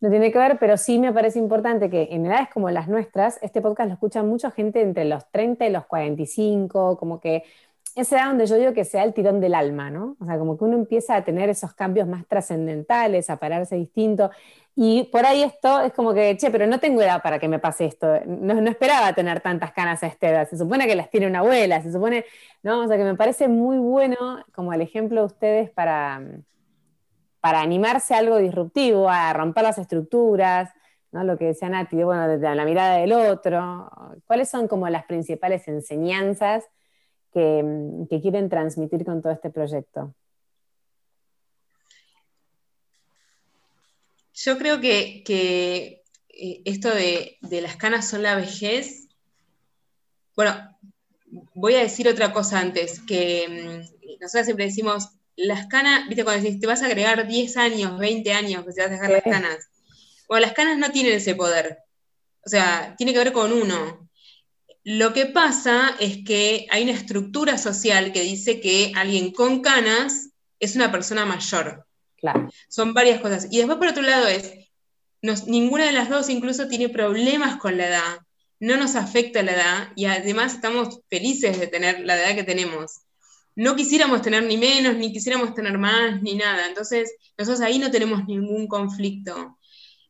no 0.00 0.10
tiene 0.10 0.30
que 0.32 0.38
ver, 0.38 0.58
pero 0.58 0.76
sí 0.76 0.98
me 0.98 1.12
parece 1.12 1.38
importante 1.38 1.90
que 1.90 2.08
en 2.10 2.26
edades 2.26 2.48
como 2.52 2.70
las 2.70 2.88
nuestras, 2.88 3.38
este 3.42 3.60
podcast 3.60 3.88
lo 3.88 3.94
escucha 3.94 4.22
mucha 4.22 4.50
gente 4.50 4.80
entre 4.82 5.04
los 5.04 5.30
30 5.30 5.66
y 5.66 5.70
los 5.70 5.86
45, 5.86 6.98
como 6.98 7.20
que 7.20 7.44
esa 7.94 8.16
edad 8.16 8.26
donde 8.28 8.46
yo 8.46 8.56
digo 8.56 8.72
que 8.72 8.84
sea 8.84 9.04
el 9.04 9.14
tirón 9.14 9.40
del 9.40 9.54
alma, 9.54 9.90
¿no? 9.90 10.16
O 10.20 10.24
sea, 10.24 10.38
como 10.38 10.56
que 10.56 10.64
uno 10.64 10.76
empieza 10.76 11.16
a 11.16 11.24
tener 11.24 11.48
esos 11.48 11.74
cambios 11.74 12.06
más 12.06 12.26
trascendentales, 12.26 13.30
a 13.30 13.38
pararse 13.38 13.76
distinto. 13.76 14.30
Y 14.76 15.04
por 15.12 15.26
ahí 15.26 15.42
esto 15.42 15.80
es 15.80 15.92
como 15.92 16.14
que, 16.14 16.36
che, 16.36 16.50
pero 16.50 16.66
no 16.66 16.78
tengo 16.78 17.02
edad 17.02 17.22
para 17.22 17.38
que 17.38 17.48
me 17.48 17.58
pase 17.58 17.86
esto. 17.86 18.06
No, 18.26 18.54
esperaba 18.70 19.12
tener 19.12 19.40
tantas 19.40 19.72
canas 19.72 20.02
a 20.02 20.06
esta 20.06 20.28
edad. 20.28 20.48
Se 20.48 20.56
supone 20.56 20.86
que 20.86 20.94
las 20.94 21.10
tiene 21.10 21.26
una 21.26 21.40
abuela, 21.40 21.82
se 21.82 21.92
supone, 21.92 22.24
¿no? 22.62 22.80
O 22.80 22.88
sea, 22.88 22.96
que 22.96 23.04
me 23.04 23.16
parece 23.16 23.48
muy 23.48 23.78
bueno 23.78 24.16
como 24.52 24.72
el 24.72 24.80
ejemplo 24.80 25.20
de 25.20 25.26
ustedes 25.26 25.70
para, 25.70 26.22
para 27.40 27.60
animarse 27.60 28.14
a 28.14 28.18
algo 28.18 28.38
disruptivo, 28.38 29.08
a 29.08 29.32
romper 29.32 29.64
las 29.64 29.78
estructuras, 29.78 30.70
¿no? 31.12 31.24
Lo 31.24 31.36
que 31.36 31.46
decía 31.46 31.68
Nati, 31.68 32.02
bueno, 32.04 32.28
desde 32.28 32.54
la 32.54 32.64
mirada 32.64 32.96
del 32.98 33.12
otro. 33.12 33.90
¿Cuáles 34.26 34.48
son 34.48 34.68
como 34.68 34.88
las 34.88 35.04
principales 35.04 35.66
enseñanzas 35.68 36.64
que, 37.32 37.64
que 38.08 38.20
quieren 38.20 38.48
transmitir 38.48 39.04
con 39.04 39.22
todo 39.22 39.32
este 39.32 39.50
proyecto? 39.50 40.14
Yo 44.42 44.56
creo 44.56 44.80
que, 44.80 46.02
eh, 46.28 46.62
esto 46.64 46.88
de, 46.88 47.38
las 47.42 47.76
canas 47.76 48.08
son 48.08 48.22
la 48.22 48.36
vejez. 48.36 49.08
Bueno, 50.34 50.54
voy 51.54 51.74
a 51.74 51.80
decir 51.80 52.08
otra 52.08 52.32
cosa 52.32 52.58
antes, 52.58 53.00
que 53.00 53.46
mm, 53.48 54.18
nosotros 54.20 54.46
siempre 54.46 54.64
decimos, 54.64 55.10
las 55.36 55.66
canas, 55.66 56.08
viste, 56.08 56.24
cuando 56.24 56.42
decís, 56.42 56.58
te 56.58 56.66
vas 56.66 56.82
a 56.82 56.86
agregar 56.86 57.26
10 57.26 57.56
años, 57.58 57.98
20 57.98 58.32
años, 58.32 58.64
que 58.64 58.72
te 58.72 58.80
vas 58.80 58.90
a 58.90 58.94
dejar 58.94 59.10
las 59.10 59.22
canas. 59.22 59.68
Bueno, 60.26 60.46
las 60.46 60.54
canas 60.54 60.78
no 60.78 60.90
tienen 60.90 61.14
ese 61.14 61.34
poder. 61.34 61.78
O 62.46 62.48
sea, 62.48 62.94
tiene 62.96 63.12
que 63.12 63.18
ver 63.18 63.32
con 63.32 63.52
uno. 63.52 64.08
Lo 64.82 65.12
que 65.12 65.26
pasa 65.26 65.94
es 66.00 66.24
que 66.24 66.66
hay 66.70 66.84
una 66.84 66.92
estructura 66.92 67.58
social 67.58 68.12
que 68.12 68.22
dice 68.22 68.60
que 68.60 68.92
alguien 68.96 69.30
con 69.32 69.60
canas 69.60 70.30
es 70.58 70.76
una 70.76 70.90
persona 70.90 71.26
mayor. 71.26 71.86
Son 72.68 72.94
varias 72.94 73.20
cosas. 73.20 73.48
Y 73.50 73.58
después, 73.58 73.78
por 73.78 73.88
otro 73.88 74.02
lado, 74.02 74.26
es, 74.26 74.52
ninguna 75.46 75.84
de 75.84 75.92
las 75.92 76.08
dos 76.08 76.28
incluso 76.28 76.68
tiene 76.68 76.88
problemas 76.88 77.56
con 77.56 77.76
la 77.76 77.88
edad, 77.88 78.18
no 78.58 78.76
nos 78.76 78.94
afecta 78.94 79.42
la 79.42 79.52
edad 79.52 79.88
y 79.96 80.04
además 80.04 80.54
estamos 80.54 81.00
felices 81.08 81.58
de 81.58 81.66
tener 81.66 82.00
la 82.00 82.16
edad 82.20 82.34
que 82.34 82.44
tenemos. 82.44 83.00
No 83.56 83.74
quisiéramos 83.74 84.22
tener 84.22 84.44
ni 84.44 84.56
menos, 84.56 84.96
ni 84.96 85.12
quisiéramos 85.12 85.54
tener 85.54 85.76
más, 85.76 86.22
ni 86.22 86.34
nada. 86.34 86.66
Entonces, 86.66 87.12
nosotros 87.36 87.60
ahí 87.62 87.78
no 87.78 87.90
tenemos 87.90 88.24
ningún 88.26 88.68
conflicto. 88.68 89.58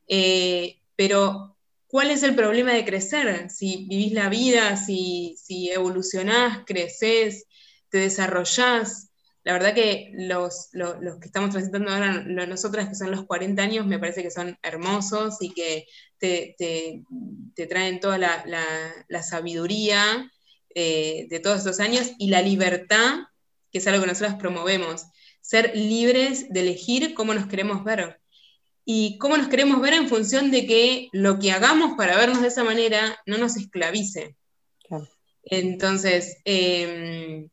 Eh, 0.07 0.81
pero, 0.95 1.57
¿cuál 1.90 2.11
es 2.11 2.22
el 2.22 2.35
problema 2.35 2.72
de 2.72 2.85
crecer? 2.85 3.50
Si 3.50 3.87
vivís 3.88 4.12
la 4.12 4.29
vida, 4.29 4.76
si, 4.76 5.37
si 5.42 5.70
evolucionás, 5.70 6.64
creces, 6.64 7.46
te 7.88 7.98
desarrollás, 7.98 9.11
la 9.42 9.55
verdad 9.55 9.74
que 9.74 10.12
los, 10.14 10.70
que 10.72 11.26
estamos 11.26 11.50
transitando 11.50 11.90
ahora, 11.90 12.22
nosotras 12.46 12.88
que 12.88 12.94
son 12.94 13.11
los 13.11 13.24
40 13.24 13.62
años, 13.62 13.87
me 13.87 13.98
parece 13.98 14.22
que 14.22 14.31
son 14.31 14.57
hermosos 14.62 15.38
y 15.40 15.53
que 15.53 15.87
te, 16.18 17.66
traen 17.68 18.00
toda 18.00 18.18
la, 18.18 19.22
sabiduría 19.22 20.31
eh, 20.74 21.26
de 21.31 21.40
todos 21.40 21.59
estos 21.59 21.81
años 21.81 22.12
y 22.18 22.29
la 22.29 22.42
libertad, 22.42 23.20
que 23.72 23.79
es 23.79 23.87
algo 23.87 24.03
que 24.03 24.09
nosotros 24.09 24.35
promovemos. 24.38 25.07
ser 25.40 25.72
libres 25.74 26.50
de 26.50 26.61
elegir 26.61 27.14
cómo 27.14 27.33
nos 27.35 27.46
queremos 27.46 27.83
ver. 27.83 28.20
Y 28.85 29.19
cómo 29.19 29.37
nos 29.37 29.49
queremos 29.49 29.81
ver 29.81 29.95
en 29.95 30.09
función 30.09 30.51
de 30.51 30.66
que 30.66 31.09
lo 31.12 31.38
que 31.38 31.53
hagamos 31.53 31.97
para 31.97 32.16
vernos 32.16 32.43
de 32.43 32.49
esa 32.49 32.64
manera 32.64 33.21
no 33.27 33.38
nos 33.38 33.57
esclavice. 33.57 34.37
Entonces, 35.45 36.37
em, 36.45 37.49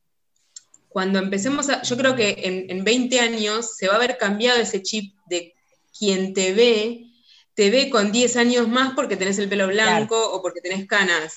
cuando 0.89 1.19
empecemos 1.19 1.69
a, 1.69 1.81
yo 1.83 1.97
creo 1.97 2.15
que 2.15 2.65
en, 2.69 2.83
20 2.83 3.19
años 3.19 3.75
se 3.77 3.87
va 3.87 3.93
a 3.93 3.97
haber 3.97 4.17
cambiado 4.17 4.59
ese 4.59 4.81
chip 4.81 5.15
de 5.27 5.53
quien 5.97 6.33
te 6.33 6.53
ve, 6.53 7.05
te 7.53 7.69
ve 7.69 7.89
con 7.89 8.11
10 8.11 8.35
años 8.37 8.67
más 8.67 8.93
porque 8.93 9.17
tenés 9.17 9.37
el 9.39 9.49
pelo 9.49 9.67
blanco 9.67 10.31
o 10.31 10.41
porque 10.41 10.61
tenés 10.61 10.87
canas. 10.87 11.35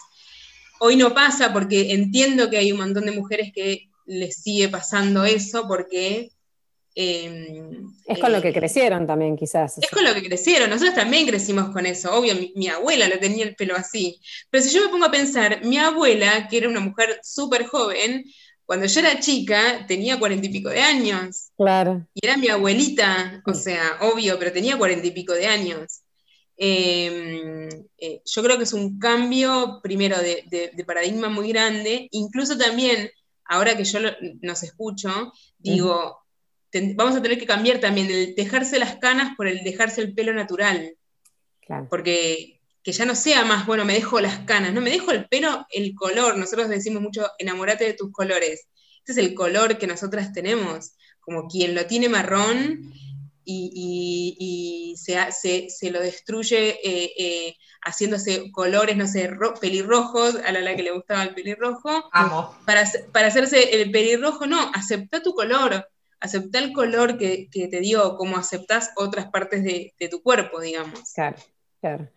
Hoy 0.81 0.97
no 0.97 1.15
pasa 1.15 1.53
porque 1.53 1.93
entiendo 1.93 2.49
que 2.49 2.59
hay 2.59 2.73
un 2.73 2.79
montón 2.79 3.05
de 3.05 3.13
mujeres 3.13 3.53
que 3.55 3.91
les 4.07 4.37
sigue 4.43 4.69
pasando 4.69 5.25
eso 5.25 5.67
porque... 5.69 6.31
Em, 6.95 7.93
es 8.07 8.19
con 8.19 8.33
lo 8.33 8.43
que 8.43 8.49
eh, 8.49 8.53
crecieron 8.53 9.07
también, 9.07 9.37
quizás. 9.37 9.79
Es 9.79 9.91
con 9.91 10.05
lo 10.05 10.13
que 10.13 10.25
crecieron, 10.25 10.69
nosotros 10.69 10.95
también 10.95 11.27
crecimos 11.27 11.71
con 11.71 11.87
eso, 11.87 12.13
obvio, 12.13 12.35
mi, 12.35 12.53
mi, 12.57 12.69
abuela 12.69 13.09
lo 13.09 13.19
tenía 13.19 13.45
el 13.45 13.55
pelo 13.55 13.77
así, 13.77 14.21
pero 14.51 14.65
si 14.65 14.75
yo 14.75 14.85
me 14.85 14.89
pongo 14.89 15.05
a 15.05 15.11
pensar, 15.11 15.65
mi 15.65 15.79
abuela, 15.79 16.49
que 16.49 16.59
era 16.59 16.69
una 16.69 16.81
mujer 16.81 17.21
súper 17.23 17.67
joven, 17.67 18.25
cuando 18.71 18.87
yo 18.87 19.01
era 19.01 19.19
chica 19.19 19.85
tenía 19.89 20.17
cuarenta 20.17 20.47
y 20.47 20.51
pico 20.51 20.69
de 20.69 20.81
años. 20.81 21.51
Claro. 21.57 22.07
Y 22.15 22.25
era 22.25 22.37
mi 22.37 22.47
abuelita, 22.47 23.43
o 23.45 23.53
sea, 23.53 23.99
obvio, 24.01 24.39
pero 24.39 24.53
tenía 24.53 24.79
cuarenta 24.79 25.09
y 25.09 25.11
pico 25.11 25.33
de 25.33 25.47
años. 25.49 26.03
Em, 26.57 27.69
eh, 27.99 28.23
yo 28.25 28.43
creo 28.45 28.59
que 28.59 28.63
es 28.63 28.73
un 28.73 29.01
cambio, 29.01 29.81
primero, 29.83 30.17
de, 30.19 30.85
paradigma 30.87 31.29
muy 31.29 31.49
grande. 31.49 32.07
Incluso 32.13 32.57
también, 32.57 33.11
ahora 33.45 33.77
que 33.77 33.83
yo 33.83 33.99
nos 34.41 34.63
escucho, 34.63 35.33
digo, 35.59 36.20
vamos 36.95 37.17
a 37.17 37.23
tener 37.23 37.39
que 37.39 37.47
cambiar 37.47 37.79
también 37.79 38.11
el 38.11 38.35
dejarse 38.35 38.79
las 38.79 38.97
canas 38.97 39.35
por 39.37 39.49
el 39.49 39.63
dejarse 39.63 40.01
el 40.01 40.15
pelo 40.15 40.33
natural. 40.33 40.97
Claro. 41.61 41.87
Porque 41.89 42.61
que 42.83 42.93
ya 42.93 43.05
no 43.05 43.15
sea 43.15 43.45
más, 43.45 43.67
bueno, 43.67 43.85
me 43.85 43.95
dejo 43.95 44.21
las 44.21 44.39
canas, 44.41 44.73
no, 44.73 44.81
me 44.81 44.91
dejo 44.91 45.11
el 45.11 45.29
pelo, 45.29 45.67
el 45.71 45.95
color. 45.95 46.39
Nosotros 46.39 46.69
decimos 46.69 47.03
mucho, 47.03 47.29
enamórate 47.39 47.85
de 47.85 47.95
tus 47.95 48.11
colores. 48.13 48.69
Este 48.99 49.13
es 49.13 49.19
el 49.19 49.35
color 49.35 49.79
que 49.79 49.87
nosotras 49.87 50.33
tenemos, 50.33 50.93
como 51.21 51.47
quien 51.47 51.75
lo 51.75 51.87
tiene 51.87 52.09
marrón 52.09 52.93
y, 53.45 54.95
se, 54.97 55.91
lo 55.91 56.01
destruye 56.01 56.79
eh, 56.83 57.13
eh, 57.19 57.57
haciéndose 57.83 58.51
colores, 58.53 58.97
no 58.97 59.07
sé, 59.07 59.31
pelirrojos, 59.61 60.37
a 60.37 60.53
la, 60.53 60.61
la 60.61 60.77
que 60.77 60.83
le 60.83 60.93
gustaba 60.93 61.25
el 61.25 61.35
pelirrojo. 61.35 62.09
Amo. 62.13 62.57
Para, 62.65 62.89
para 63.13 63.29
hacerse 63.29 63.81
el 63.81 63.91
pelirrojo, 63.91 64.47
no, 64.47 64.71
acepta 64.75 65.23
tu 65.23 65.35
color, 65.35 65.87
acepta 66.21 66.59
el 66.59 66.73
color 66.73 67.19
que, 67.19 67.49
te 67.51 67.81
dio, 67.81 68.17
como 68.17 68.37
aceptas 68.37 68.93
otras 68.97 69.31
partes 69.31 69.65
de, 69.65 69.95
de 69.99 70.09
tu 70.09 70.23
cuerpo, 70.23 70.61
digamos. 70.61 71.01
Claro, 71.15 71.37
claro 71.81 72.09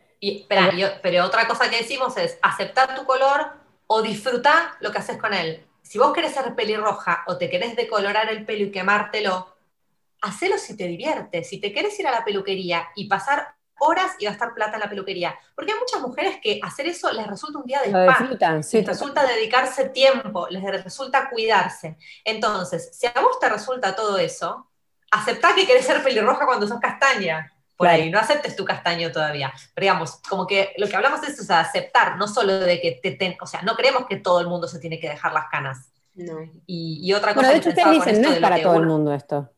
pero 1.01 1.25
otra 1.25 1.47
cosa 1.47 1.69
que 1.69 1.77
decimos 1.77 2.15
es 2.17 2.37
aceptar 2.41 2.95
tu 2.95 3.05
color 3.05 3.53
o 3.87 4.01
disfrutar 4.01 4.71
lo 4.79 4.91
que 4.91 4.99
haces 4.99 5.17
con 5.17 5.33
él. 5.33 5.65
Si 5.81 5.97
vos 5.97 6.13
querés 6.13 6.33
ser 6.33 6.55
pelirroja 6.55 7.23
o 7.27 7.37
te 7.37 7.49
querés 7.49 7.75
decolorar 7.75 8.29
el 8.29 8.45
pelo 8.45 8.65
y 8.65 8.71
quemártelo, 8.71 9.55
hacelo 10.21 10.57
si 10.57 10.77
te 10.77 10.87
divierte. 10.87 11.43
Si 11.43 11.59
te 11.59 11.73
querés 11.73 11.99
ir 11.99 12.07
a 12.07 12.11
la 12.11 12.23
peluquería 12.23 12.87
y 12.95 13.07
pasar 13.07 13.55
horas 13.79 14.11
y 14.19 14.25
gastar 14.25 14.53
plata 14.53 14.75
en 14.75 14.81
la 14.81 14.89
peluquería. 14.89 15.35
Porque 15.55 15.71
hay 15.73 15.79
muchas 15.79 16.01
mujeres 16.01 16.37
que 16.41 16.59
hacer 16.63 16.87
eso 16.87 17.11
les 17.11 17.27
resulta 17.27 17.59
un 17.59 17.65
día 17.65 17.81
de 17.81 17.87
spa, 17.87 18.27
les 18.71 18.85
resulta 18.85 19.25
dedicarse 19.25 19.89
tiempo, 19.89 20.47
les 20.49 20.63
resulta 20.83 21.29
cuidarse. 21.29 21.97
Entonces, 22.23 22.89
si 22.93 23.07
a 23.07 23.13
vos 23.21 23.39
te 23.39 23.49
resulta 23.49 23.95
todo 23.95 24.17
eso, 24.17 24.69
aceptá 25.11 25.53
que 25.55 25.65
querés 25.65 25.85
ser 25.85 26.03
pelirroja 26.03 26.45
cuando 26.45 26.67
sos 26.67 26.79
castaña 26.79 27.53
por 27.75 27.87
ahí, 27.87 28.09
no 28.09 28.19
aceptes 28.19 28.55
tu 28.55 28.65
castaño 28.65 29.11
todavía. 29.11 29.51
Pero 29.73 29.85
digamos, 29.85 30.21
como 30.29 30.47
que 30.47 30.73
lo 30.77 30.87
que 30.87 30.95
hablamos 30.95 31.23
es 31.23 31.49
aceptar, 31.49 32.17
no 32.17 32.27
solo 32.27 32.59
de 32.59 32.79
que 32.79 32.99
te, 33.01 33.37
o 33.41 33.47
sea, 33.47 33.61
no 33.63 33.75
creemos 33.75 34.05
que 34.05 34.17
todo 34.17 34.39
el 34.39 34.47
mundo 34.47 34.67
se 34.67 34.79
tiene 34.79 34.99
que 34.99 35.09
dejar 35.09 35.33
las 35.33 35.47
canas. 35.49 35.89
No. 36.13 36.37
Y, 36.67 37.11
otra 37.13 37.33
cosa 37.33 37.49
de 37.49 37.57
hecho 37.57 37.69
ustedes 37.69 37.91
dicen, 37.91 38.21
no 38.21 38.29
es 38.29 38.39
para 38.39 38.61
todo 38.61 38.75
el 38.75 38.85
mundo 38.85 39.13
esto. 39.13 39.49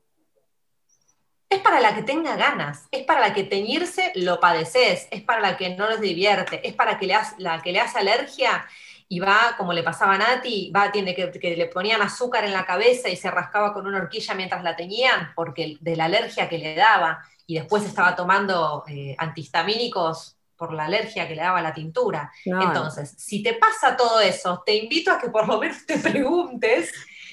Es 1.56 1.62
para 1.62 1.80
la 1.80 1.96
que 1.96 2.04
tenga 2.04 2.36
ganas, 2.36 2.90
es 2.92 3.04
para 3.04 3.22
la 3.22 3.34
que 3.34 3.46
teñirse 3.46 4.12
lo 4.16 4.42
padeces, 4.42 5.08
es 5.10 5.22
para 5.22 5.40
la 5.40 5.56
que 5.56 5.70
no 5.70 5.90
les 5.90 6.02
divierte, 6.02 6.68
es 6.68 6.74
para 6.74 7.00
que 7.00 7.08
le 7.08 7.16
la 7.38 7.62
que 7.62 7.72
le 7.72 7.80
hace 7.80 8.00
alergia 8.00 8.68
y 9.08 9.22
va, 9.22 9.56
como 9.58 9.72
le 9.72 9.82
pasaba 9.82 10.16
a 10.16 10.18
Nati, 10.18 10.70
va, 10.76 10.92
tiene 10.92 11.16
que, 11.16 11.32
que, 11.32 11.56
le 11.56 11.68
ponían 11.68 12.02
azúcar 12.02 12.44
en 12.44 12.52
la 12.52 12.66
cabeza 12.66 13.08
y 13.08 13.16
se 13.16 13.32
rascaba 13.32 13.74
con 13.74 13.88
una 13.88 14.00
horquilla 14.00 14.34
mientras 14.34 14.64
la 14.64 14.76
teñían, 14.76 15.32
porque 15.34 15.78
de 15.80 15.96
la 15.96 16.06
alergia 16.06 16.50
que 16.50 16.58
le 16.58 16.76
daba 16.76 17.24
y 17.48 17.56
después 17.56 17.86
estaba 17.86 18.18
tomando 18.18 18.84
eh, 18.90 19.16
antihistamínicos 19.18 20.36
por 20.58 20.74
la 20.74 20.86
alergia 20.86 21.26
que 21.26 21.36
le 21.36 21.42
daba 21.42 21.62
la 21.62 21.74
tintura. 21.74 22.34
Entonces, 22.44 23.16
si 23.18 23.42
te 23.42 23.54
pasa 23.54 23.96
todo 23.96 24.20
eso, 24.20 24.62
te 24.66 24.76
invito 24.76 25.10
a 25.10 25.20
que 25.20 25.30
por 25.30 25.48
lo 25.48 25.58
menos 25.58 25.86
te 25.86 26.00
preguntes 26.00 26.92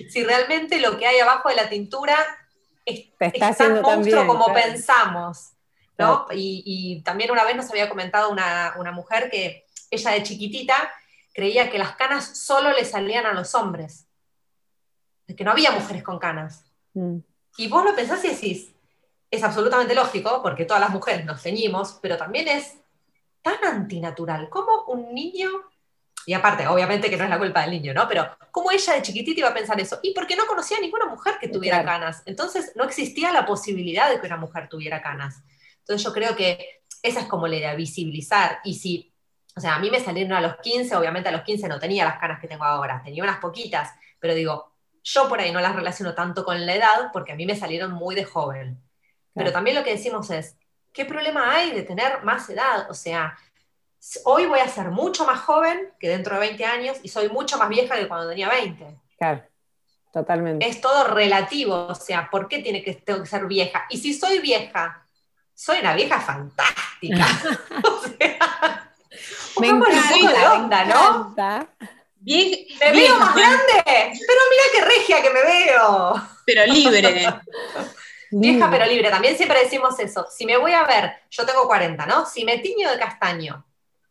si 0.09 0.23
realmente 0.23 0.79
lo 0.79 0.97
que 0.97 1.09
hay 1.09 1.19
abajo 1.19 1.49
de 1.49 1.57
la 1.57 1.69
tintura 1.69 2.17
es, 2.85 3.13
tan 3.57 3.81
monstruo 3.81 4.27
como 4.27 4.53
pensamos. 4.53 5.53
¿no? 5.99 6.27
Y, 6.33 7.01
también 7.05 7.31
una 7.31 7.45
vez 7.45 7.57
nos 7.57 7.71
había 7.71 7.89
comentado 7.89 8.31
una, 8.31 8.93
mujer 8.93 9.31
que 9.31 9.67
ella 9.91 10.11
de 10.13 10.23
chiquitita 10.23 10.91
creía 11.33 11.71
que 11.71 11.79
las 11.79 11.97
canas 11.97 12.39
solo 12.39 12.73
le 12.73 12.85
salían 12.85 13.27
a 13.27 13.33
los 13.33 13.55
hombres, 13.55 14.07
que 15.37 15.45
no 15.45 15.53
había 15.53 15.71
mujeres 15.71 16.03
con 16.03 16.19
canas. 16.19 16.65
Mm. 16.95 17.19
Y 17.57 17.69
vos 17.69 17.85
lo 17.85 17.95
pensás 17.95 18.25
y 18.25 18.29
decís, 18.29 18.73
es 19.31 19.43
absolutamente 19.43 19.95
lógico, 19.95 20.43
porque 20.43 20.65
todas 20.65 20.81
las 20.81 20.91
mujeres 20.91 21.25
nos 21.25 21.41
ceñimos, 21.41 21.99
pero 22.03 22.17
también 22.17 22.49
es 22.49 22.77
tan 23.41 23.65
antinatural. 23.65 24.49
como 24.49 24.85
un 24.87 25.15
niño, 25.15 25.49
y 26.27 26.35
aparte, 26.35 26.67
obviamente 26.67 27.11
que 27.11 27.17
no 27.17 27.25
es 27.25 27.31
la 27.31 27.39
culpa 27.39 27.63
del 27.63 27.71
niño, 27.71 27.93
¿no? 27.95 28.07
Pero 28.09 28.37
como 28.51 28.71
ella 28.71 28.95
de 28.95 29.03
chiquitita 29.03 29.41
iba 29.41 29.49
a 29.49 29.55
pensar 29.55 29.81
eso? 29.81 29.99
Y 30.03 30.15
porque 30.15 30.37
no 30.37 30.47
conocía 30.47 30.77
a 30.77 30.81
ninguna 30.81 31.07
mujer 31.07 31.35
que 31.41 31.49
tuviera 31.49 31.85
canas. 31.85 32.23
Entonces 32.27 32.73
no 32.77 32.85
existía 32.85 33.33
la 33.33 33.45
posibilidad 33.45 34.11
de 34.11 34.21
que 34.21 34.27
una 34.27 34.37
mujer 34.37 34.69
tuviera 34.69 35.03
canas. 35.03 35.43
Entonces 35.81 36.05
yo 36.05 36.13
creo 36.13 36.37
que 36.37 36.83
esa 37.03 37.21
es 37.21 37.27
como 37.27 37.49
la 37.49 37.57
idea, 37.57 37.75
visibilizar. 37.75 38.61
Y 38.65 38.75
si, 38.75 39.13
o 39.57 39.61
sea, 39.61 39.75
a 39.75 39.79
mí 39.81 39.91
me 39.91 40.01
salieron 40.01 40.33
a 40.33 40.41
los 40.41 40.57
15, 40.57 40.95
obviamente 40.97 41.29
a 41.29 41.33
los 41.33 41.43
15 41.43 41.67
no 41.69 41.81
tenía 41.81 42.05
las 42.05 42.19
canas 42.19 42.41
que 42.41 42.49
tengo 42.49 42.65
ahora, 42.65 43.03
tenía 43.05 43.25
unas 43.25 43.39
poquitas, 43.39 43.91
pero 44.21 44.35
digo, 44.35 44.73
yo 45.03 45.29
por 45.29 45.41
ahí 45.41 45.51
no 45.51 45.61
las 45.61 45.75
relaciono 45.75 46.15
tanto 46.15 46.45
con 46.45 46.65
la 46.65 46.75
edad 46.75 47.11
porque 47.13 47.33
a 47.33 47.35
mí 47.35 47.47
me 47.47 47.57
salieron 47.57 47.93
muy 47.93 48.15
de 48.15 48.25
joven. 48.25 48.81
Pero 49.35 49.51
también 49.51 49.77
lo 49.77 49.83
que 49.83 49.91
decimos 49.91 50.31
es, 50.31 50.57
¿qué 50.93 51.05
problema 51.05 51.53
hay 51.55 51.73
de 51.73 51.83
tener 51.83 52.23
más 52.23 52.49
edad? 52.51 52.89
O 52.91 52.95
sea, 52.95 53.37
hoy 54.25 54.47
voy 54.47 54.61
a 54.61 54.69
ser 54.69 54.91
mucho 54.91 55.25
más 55.25 55.41
joven 55.41 55.91
que 55.99 56.09
dentro 56.09 56.35
de 56.35 56.41
20 56.41 56.65
años 56.65 56.99
y 57.03 57.09
soy 57.09 57.29
mucho 57.29 57.59
más 57.59 57.69
vieja 57.69 57.97
que 57.97 58.09
cuando 58.09 58.29
tenía 58.29 58.49
20. 58.49 58.85
Claro, 59.17 59.43
totalmente. 60.13 60.67
Es 60.67 60.81
todo 60.81 61.05
relativo, 61.09 61.87
o 61.87 61.95
sea, 61.95 62.29
¿por 62.31 62.49
qué 62.49 62.59
tiene 62.59 62.83
que, 62.83 63.03
ser 63.27 63.47
vieja? 63.47 63.87
Y 63.91 63.99
si 63.99 64.13
soy 64.13 64.41
vieja, 64.41 65.07
soy 65.55 65.79
una 65.79 65.95
vieja 65.95 66.21
fantástica. 66.21 67.27
o 67.85 68.01
sea, 68.01 68.91
me 69.61 69.69
encanta, 69.69 70.33
de 70.33 70.47
onda, 70.47 70.85
¿no? 70.85 71.35
me 71.37 72.93
veo 72.93 73.17
más 73.17 73.35
grande, 73.35 73.83
pero 73.85 74.41
mira 74.51 74.63
qué 74.75 74.85
regia 74.85 75.23
que 75.23 75.31
me 75.31 75.43
veo. 75.43 76.15
Pero 76.47 76.67
libre. 76.67 77.27
Vieja 78.35 78.71
pero 78.71 78.87
libre, 78.87 79.11
también 79.11 79.37
siempre 79.37 79.61
decimos 79.61 79.99
eso. 79.99 80.27
Si 80.35 80.47
me 80.47 80.57
voy 80.57 80.73
a 80.73 80.85
ver, 80.85 81.13
yo 81.31 81.45
tengo 81.45 81.67
40, 81.67 82.07
¿no? 82.07 82.25
Si 82.25 82.47
me 82.47 82.61
tiño 82.61 82.91
de 82.91 82.99
castaño, 82.99 83.63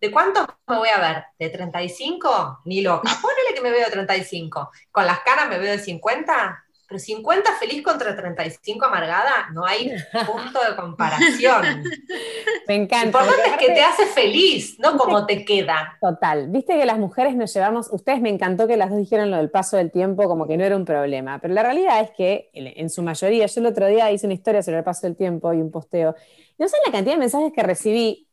¿de 0.02 0.12
cuánto 0.12 0.46
me 0.68 0.78
voy 0.78 0.90
a 0.90 1.00
ver? 1.00 1.24
¿De 1.38 1.50
35? 1.50 2.62
Ni 2.66 2.82
loca. 2.82 3.10
Ponele 3.22 3.54
que 3.56 3.62
me 3.62 3.72
veo 3.72 3.86
de 3.86 3.92
35. 3.92 4.72
¿Con 4.92 5.06
las 5.06 5.20
caras 5.20 5.48
me 5.48 5.60
veo 5.60 5.72
de 5.72 5.80
50? 5.80 6.66
Pero 6.88 7.00
50 7.00 7.52
feliz 7.58 7.84
contra 7.84 8.14
35 8.18 8.84
amargada, 8.86 9.50
no 9.54 9.66
hay 9.66 9.94
punto 10.26 10.60
de 10.68 10.76
comparación. 10.76 11.84
Me 12.68 12.76
encanta. 12.76 13.20
Lo 13.20 13.26
importante 13.26 13.50
es 13.50 13.58
que 13.58 13.74
te 13.74 13.82
hace 13.82 14.06
feliz, 14.08 14.78
no 14.78 14.98
como 14.98 15.26
te 15.26 15.46
queda. 15.46 15.98
Total. 16.02 16.50
Viste 16.50 16.78
que 16.78 16.86
las 16.86 16.98
mujeres 16.98 17.34
nos 17.34 17.54
llevamos, 17.54 17.88
ustedes 17.94 18.20
me 18.20 18.28
encantó 18.28 18.68
que 18.68 18.76
las 18.76 18.90
dos 18.90 19.00
dijeron 19.00 19.32
lo 19.32 19.38
del 19.38 19.50
paso 19.50 19.78
del 19.78 19.90
tiempo 19.90 20.28
como 20.28 20.46
que 20.46 20.58
no 20.58 20.66
era 20.66 20.76
un 20.76 20.84
problema, 20.84 21.40
pero 21.40 21.54
la 21.54 21.64
realidad 21.64 22.02
es 22.02 22.12
que 22.12 22.50
en 22.54 22.90
su 22.90 23.02
mayoría, 23.04 23.46
yo 23.46 23.62
el 23.62 23.68
otro 23.68 23.88
día 23.88 24.12
hice 24.12 24.26
una 24.26 24.34
historia 24.34 24.62
sobre 24.62 24.80
el 24.80 24.84
paso 24.84 25.08
del 25.08 25.16
tiempo 25.16 25.54
y 25.54 25.62
un 25.62 25.72
posteo, 25.72 26.14
no 26.58 26.68
sé 26.68 26.76
la 26.86 26.92
cantidad 26.92 27.16
de 27.16 27.20
mensajes 27.20 27.54
que 27.54 27.64
recibí 27.64 28.28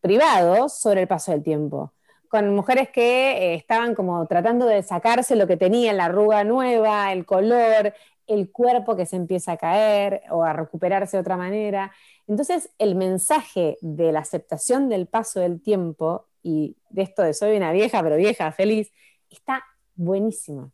privados 0.00 0.78
sobre 0.78 1.02
el 1.02 1.08
paso 1.08 1.32
del 1.32 1.42
tiempo 1.42 1.92
con 2.28 2.54
mujeres 2.54 2.90
que 2.90 3.30
eh, 3.30 3.54
estaban 3.54 3.94
como 3.94 4.26
tratando 4.26 4.66
de 4.66 4.82
sacarse 4.82 5.34
lo 5.34 5.46
que 5.46 5.56
tenía, 5.56 5.92
la 5.92 6.06
arruga 6.06 6.44
nueva, 6.44 7.12
el 7.12 7.24
color, 7.24 7.94
el 8.26 8.50
cuerpo 8.52 8.96
que 8.96 9.06
se 9.06 9.16
empieza 9.16 9.52
a 9.52 9.56
caer 9.56 10.22
o 10.30 10.44
a 10.44 10.52
recuperarse 10.52 11.16
de 11.16 11.22
otra 11.22 11.36
manera. 11.36 11.92
Entonces, 12.26 12.70
el 12.78 12.94
mensaje 12.94 13.78
de 13.80 14.12
la 14.12 14.20
aceptación 14.20 14.88
del 14.88 15.06
paso 15.06 15.40
del 15.40 15.60
tiempo 15.62 16.26
y 16.42 16.76
de 16.90 17.02
esto 17.02 17.22
de 17.22 17.32
soy 17.34 17.56
una 17.56 17.72
vieja, 17.72 18.02
pero 18.02 18.16
vieja, 18.16 18.52
feliz, 18.52 18.92
está 19.30 19.64
buenísimo. 19.96 20.70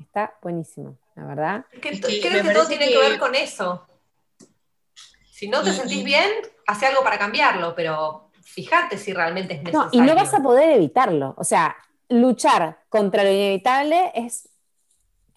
Está 0.00 0.34
buenísimo. 0.40 0.96
la 1.16 1.24
verdad. 1.24 1.66
creo 1.80 1.92
que 1.92 2.54
todo 2.54 2.66
tiene 2.66 2.88
que... 2.88 2.98
ver 2.98 3.18
con 3.18 3.34
eso. 3.34 3.84
Si 5.38 5.46
no 5.46 5.62
te 5.62 5.72
sentís 5.72 6.02
bien, 6.02 6.28
hace 6.66 6.86
algo 6.86 7.04
para 7.04 7.16
cambiarlo, 7.16 7.72
pero 7.76 8.30
fíjate 8.42 8.98
si 8.98 9.12
realmente 9.12 9.54
es 9.54 9.62
necesario. 9.62 9.88
No, 9.88 10.04
y 10.04 10.04
no 10.04 10.16
vas 10.16 10.34
a 10.34 10.42
poder 10.42 10.70
evitarlo. 10.70 11.34
O 11.38 11.44
sea, 11.44 11.76
luchar 12.08 12.80
contra 12.88 13.22
lo 13.22 13.30
inevitable 13.30 14.10
es 14.16 14.48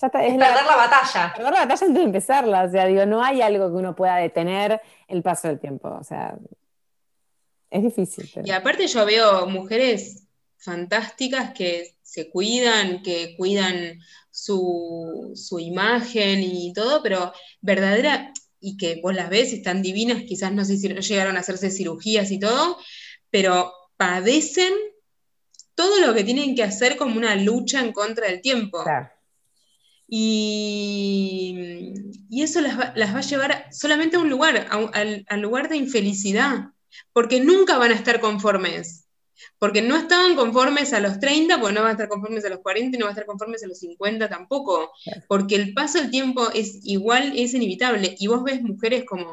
es, 0.03 0.09
perder 0.11 0.39
la, 0.39 0.75
batalla. 0.75 1.31
Perder 1.35 1.53
la 1.53 1.59
batalla 1.59 1.85
antes 1.85 1.93
de 1.93 2.01
empezarla. 2.01 2.63
O 2.63 2.71
sea, 2.71 2.87
digo, 2.87 3.05
no 3.05 3.23
hay 3.23 3.43
algo 3.43 3.67
que 3.69 3.75
uno 3.75 3.95
pueda 3.95 4.15
detener 4.15 4.81
el 5.07 5.21
paso 5.21 5.47
del 5.47 5.59
tiempo. 5.59 5.95
O 5.99 6.03
sea, 6.03 6.35
es 7.69 7.83
difícil. 7.83 8.27
Y 8.43 8.49
aparte 8.49 8.87
yo 8.87 9.05
veo 9.05 9.45
mujeres 9.45 10.23
fantásticas 10.57 11.53
que 11.53 11.95
se 12.01 12.31
cuidan, 12.31 13.03
que 13.03 13.35
cuidan 13.37 13.99
su, 14.31 15.35
imagen 15.59 16.41
y 16.41 16.73
todo, 16.73 17.03
pero 17.03 17.31
verdadera, 17.61 18.33
y 18.61 18.77
que 18.77 19.01
vos 19.01 19.13
las 19.13 19.29
ves, 19.29 19.51
están 19.51 19.81
divinas, 19.81 20.23
quizás 20.23 20.53
no 20.53 20.63
sé 20.63 20.77
si 20.77 20.87
llegaron 20.87 21.35
a 21.35 21.41
hacerse 21.41 21.71
cirugías 21.71 22.31
y 22.31 22.39
todo, 22.39 22.77
pero 23.29 23.73
padecen 23.97 24.73
todo 25.75 25.99
lo 25.99 26.13
que 26.13 26.23
tienen 26.23 26.55
que 26.55 26.63
hacer 26.63 26.95
como 26.95 27.17
una 27.17 27.35
lucha 27.35 27.81
en 27.81 27.91
contra 27.91 28.27
del 28.27 28.41
tiempo. 28.41 28.83
Y, 30.07 31.93
eso 32.31 32.61
las 32.61 32.77
va, 32.77 32.93
a 32.95 33.21
llevar 33.21 33.67
solamente 33.71 34.17
a 34.17 34.19
un 34.19 34.29
lugar, 34.29 34.67
al 34.71 35.41
lugar 35.41 35.67
de 35.69 35.77
infelicidad 35.77 36.71
porque 37.13 37.39
nunca 37.39 37.77
van 37.77 37.91
a 37.91 37.95
estar 37.95 38.19
conformes. 38.19 39.07
Porque 39.59 39.81
no 39.81 39.95
estaban 39.95 40.35
conformes 40.35 40.93
a 40.93 40.99
los 40.99 41.19
30, 41.19 41.59
porque 41.59 41.73
no 41.73 41.81
van 41.81 41.89
a 41.89 41.93
estar 41.93 42.07
conformes 42.07 42.45
a 42.45 42.49
los 42.49 42.59
40 42.59 42.95
y 42.95 42.99
no 42.99 43.05
van 43.05 43.11
a 43.11 43.13
estar 43.13 43.25
conformes 43.25 43.63
a 43.63 43.67
los 43.67 43.79
50 43.79 44.29
tampoco. 44.29 44.91
Porque 45.27 45.55
el 45.55 45.73
paso 45.73 45.99
del 45.99 46.11
tiempo 46.11 46.49
es 46.53 46.79
igual, 46.83 47.33
es 47.35 47.53
inevitable. 47.53 48.15
Y 48.19 48.27
vos 48.27 48.43
ves 48.43 48.61
mujeres 48.61 49.05
como, 49.05 49.29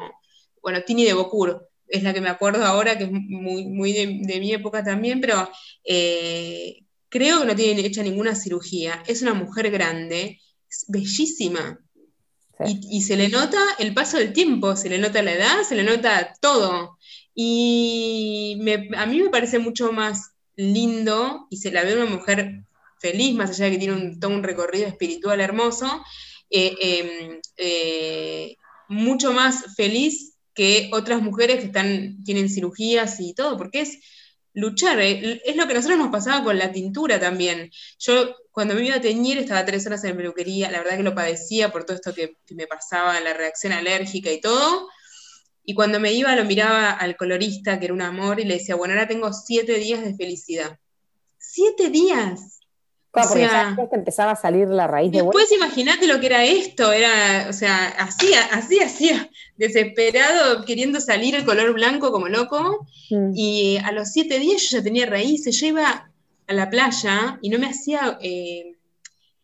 bueno, 0.61 0.81
Tini 0.83 1.05
de 1.05 1.13
Bocur, 1.13 1.69
es 1.87 2.03
la 2.03 2.13
que 2.13 2.21
me 2.21 2.29
acuerdo 2.29 2.63
ahora, 2.65 2.97
que 2.97 3.05
es 3.05 3.11
muy, 3.11 3.65
muy 3.65 3.93
de, 3.93 4.39
mi 4.39 4.53
época 4.53 4.83
también, 4.83 5.19
pero 5.19 5.49
eh, 5.83 6.83
creo 7.09 7.41
que 7.41 7.45
no 7.47 7.55
tiene 7.55 7.85
hecha 7.85 8.03
ninguna 8.03 8.35
cirugía. 8.35 9.03
Es 9.07 9.21
una 9.21 9.33
mujer 9.33 9.71
grande, 9.71 10.39
es 10.69 10.85
bellísima. 10.87 11.79
Y, 12.65 12.97
y, 12.97 13.01
se 13.03 13.15
le 13.15 13.29
nota 13.29 13.57
el 13.79 13.93
paso 13.93 14.17
del 14.17 14.33
tiempo, 14.33 14.75
se 14.75 14.89
le 14.89 14.97
nota 14.97 15.21
la 15.21 15.31
edad, 15.31 15.63
se 15.63 15.75
le 15.75 15.83
nota 15.83 16.35
todo. 16.41 16.98
Y 17.41 18.57
a 18.97 19.05
mí 19.05 19.21
me 19.21 19.29
parece 19.29 19.59
mucho 19.59 19.93
más 19.93 20.31
lindo 20.57 21.47
y 21.49 21.55
se 21.55 21.71
la 21.71 21.85
ve 21.85 21.95
una 21.95 22.03
mujer 22.03 22.65
feliz, 22.99 23.33
más 23.33 23.51
allá 23.51 23.63
de 23.63 23.71
que 23.71 23.77
tiene 23.77 23.93
un, 23.93 24.19
todo 24.19 24.31
un 24.31 24.43
recorrido 24.43 24.85
espiritual 24.85 25.39
hermoso, 25.39 26.03
eh, 26.49 26.75
em, 26.81 27.39
eh, 27.55 28.57
mucho 28.89 29.31
más 29.31 29.73
feliz 29.77 30.33
que 30.53 30.89
otras 30.91 31.21
mujeres 31.21 31.59
que 31.59 31.67
están, 31.67 32.21
tienen 32.25 32.49
cirugías 32.49 33.21
y 33.21 33.33
todo, 33.33 33.57
porque 33.57 33.83
es 33.83 33.99
luchar, 34.53 34.99
eh, 34.99 35.41
es 35.45 35.55
lo 35.55 35.65
que 35.65 35.71
a 35.71 35.75
nosotros 35.75 35.97
nos 35.97 36.11
pasaba 36.11 36.43
con 36.43 36.57
la 36.57 36.73
tintura 36.73 37.21
también. 37.21 37.71
Yo 37.99 38.35
cuando 38.51 38.75
me 38.75 38.83
iba 38.85 38.97
a 38.97 39.01
teñir 39.01 39.37
estaba 39.37 39.63
tres 39.63 39.85
horas 39.85 40.03
en 40.03 40.17
peluquería, 40.17 40.69
la 40.71 40.79
verdad 40.79 40.97
que 40.97 41.03
lo 41.03 41.15
padecía 41.15 41.71
por 41.71 41.85
todo 41.85 41.95
esto 41.95 42.13
que 42.13 42.35
me 42.49 42.67
pasaba, 42.67 43.17
la 43.21 43.33
reacción 43.33 43.71
alérgica 43.71 44.29
y 44.29 44.41
todo, 44.41 44.89
y 45.69 45.75
cuando 45.75 45.99
me 45.99 46.11
iba 46.11 46.35
lo 46.35 46.45
miraba 46.45 46.89
al 46.89 47.15
colorista, 47.15 47.77
que 47.77 47.85
era 47.85 47.93
un 47.93 48.01
amor, 48.01 48.39
y 48.39 48.43
le 48.43 48.55
decía, 48.55 48.73
bueno, 48.73 48.95
ahora 48.95 49.07
tengo 49.07 49.31
siete 49.31 49.75
días 49.75 50.03
de 50.03 50.15
felicidad. 50.15 50.79
¡Siete 51.37 51.91
días! 51.91 52.61
Claro, 53.11 53.29
o 53.29 53.33
sea, 53.33 53.77
que 53.77 53.95
empezaba 53.95 54.31
a 54.31 54.35
salir 54.35 54.67
la 54.67 54.87
raíz 54.87 55.11
de 55.11 55.21
Después 55.21 55.51
imagínate 55.51 56.07
lo 56.07 56.19
que 56.19 56.25
era 56.25 56.43
esto, 56.43 56.91
era, 56.91 57.45
o 57.47 57.53
sea, 57.53 57.89
así, 57.99 58.33
así, 58.51 58.79
así, 58.79 59.11
desesperado, 59.57 60.65
queriendo 60.65 60.99
salir 60.99 61.35
el 61.35 61.45
color 61.45 61.71
blanco 61.73 62.11
como 62.11 62.29
loco, 62.29 62.87
mm. 63.11 63.33
y 63.35 63.77
a 63.77 63.91
los 63.91 64.11
siete 64.11 64.39
días 64.39 64.63
yo 64.63 64.77
ya 64.79 64.83
tenía 64.83 65.05
raíces, 65.05 65.55
yo 65.61 65.67
iba 65.67 66.11
a 66.47 66.53
la 66.53 66.67
playa 66.71 67.37
y 67.43 67.49
no 67.49 67.59
me 67.59 67.67
hacía 67.67 68.17
eh, 68.23 68.73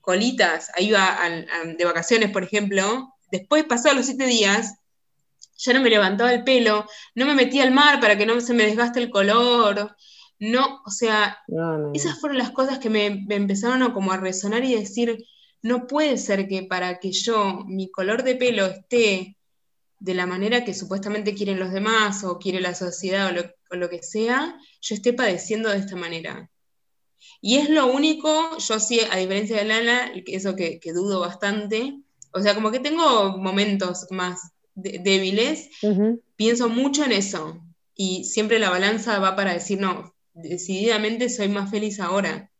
colitas, 0.01 0.71
ahí 0.73 0.87
iba 0.87 1.19
de 1.77 1.85
vacaciones, 1.85 2.31
por 2.31 2.41
ejemplo, 2.41 3.13
después 3.31 3.63
pasó 3.65 3.91
a 3.91 3.93
los 3.93 4.07
siete 4.07 4.25
días, 4.25 4.73
ya 5.57 5.73
no 5.73 5.81
me 5.81 5.89
levantaba 5.89 6.33
el 6.33 6.43
pelo, 6.43 6.85
no 7.15 7.25
me 7.25 7.35
metía 7.35 7.63
al 7.63 7.71
mar 7.71 7.99
para 7.99 8.17
que 8.17 8.25
no 8.25 8.39
se 8.41 8.53
me 8.53 8.65
desgaste 8.65 8.99
el 8.99 9.09
color, 9.09 9.95
no, 10.39 10.81
o 10.85 10.91
sea, 10.91 11.37
esas 11.93 12.19
fueron 12.19 12.37
las 12.37 12.51
cosas 12.51 12.79
que 12.79 12.89
me, 12.89 13.25
empezaron 13.29 13.83
a 13.83 13.93
como 13.93 14.11
a 14.11 14.17
resonar 14.17 14.63
y 14.65 14.75
decir, 14.75 15.25
no 15.61 15.87
puede 15.87 16.17
ser 16.17 16.47
que 16.47 16.63
para 16.63 16.99
que 16.99 17.11
yo, 17.11 17.63
mi 17.65 17.89
color 17.89 18.23
de 18.23 18.35
pelo 18.35 18.65
esté 18.65 19.37
de 19.99 20.13
la 20.13 20.25
manera 20.25 20.65
que 20.65 20.73
supuestamente 20.73 21.33
quieren 21.33 21.57
los 21.57 21.71
demás 21.71 22.23
o 22.25 22.37
quiere 22.37 22.59
la 22.59 22.75
sociedad 22.75 23.31
o 23.71 23.75
lo, 23.75 23.89
que 23.89 24.03
sea, 24.03 24.59
yo 24.81 24.95
esté 24.95 25.13
padeciendo 25.13 25.69
de 25.69 25.77
esta 25.77 25.95
manera. 25.95 26.49
Y 27.41 27.55
es 27.57 27.69
lo 27.69 27.87
único, 27.87 28.57
yo 28.57 28.79
sí, 28.79 28.99
a 29.09 29.17
diferencia 29.17 29.57
de 29.57 29.65
Lala, 29.65 30.11
eso 30.27 30.55
que, 30.55 30.79
que 30.79 30.93
dudo 30.93 31.21
bastante, 31.21 31.97
o 32.33 32.41
sea, 32.41 32.53
como 32.53 32.71
que 32.71 32.79
tengo 32.79 33.37
momentos 33.37 34.05
más 34.11 34.54
débiles, 34.75 35.69
pienso 36.35 36.69
mucho 36.69 37.03
en 37.03 37.13
eso. 37.13 37.61
Y 37.95 38.25
siempre 38.25 38.59
la 38.59 38.69
balanza 38.69 39.19
va 39.19 39.35
para 39.35 39.53
decir, 39.53 39.79
no, 39.79 40.13
decididamente 40.33 41.29
soy 41.29 41.47
más 41.47 41.71
feliz 41.71 41.99
ahora. 41.99 42.51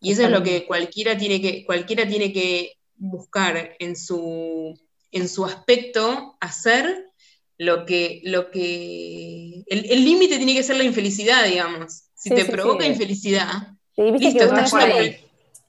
Y 0.00 0.12
eso 0.12 0.24
es 0.24 0.30
lo 0.30 0.42
que 0.42 0.66
cualquiera 0.66 1.16
tiene 1.16 1.40
que, 1.40 1.64
cualquiera 1.64 2.08
tiene 2.08 2.32
que 2.32 2.78
buscar 2.96 3.76
en 3.78 3.96
su, 3.96 4.78
en 5.12 5.28
su 5.28 5.44
aspecto, 5.44 6.36
hacer 6.40 7.06
lo 7.58 7.84
que, 7.84 8.22
lo 8.24 8.50
que, 8.50 9.62
el 9.66 10.04
límite 10.04 10.38
tiene 10.38 10.54
que 10.54 10.62
ser 10.62 10.76
la 10.76 10.84
infelicidad, 10.84 11.44
digamos. 11.44 12.04
Si 12.14 12.30
te 12.30 12.44
provoca 12.44 12.86
infelicidad, 12.86 13.74
listo, 13.96 14.44
estás 14.44 14.72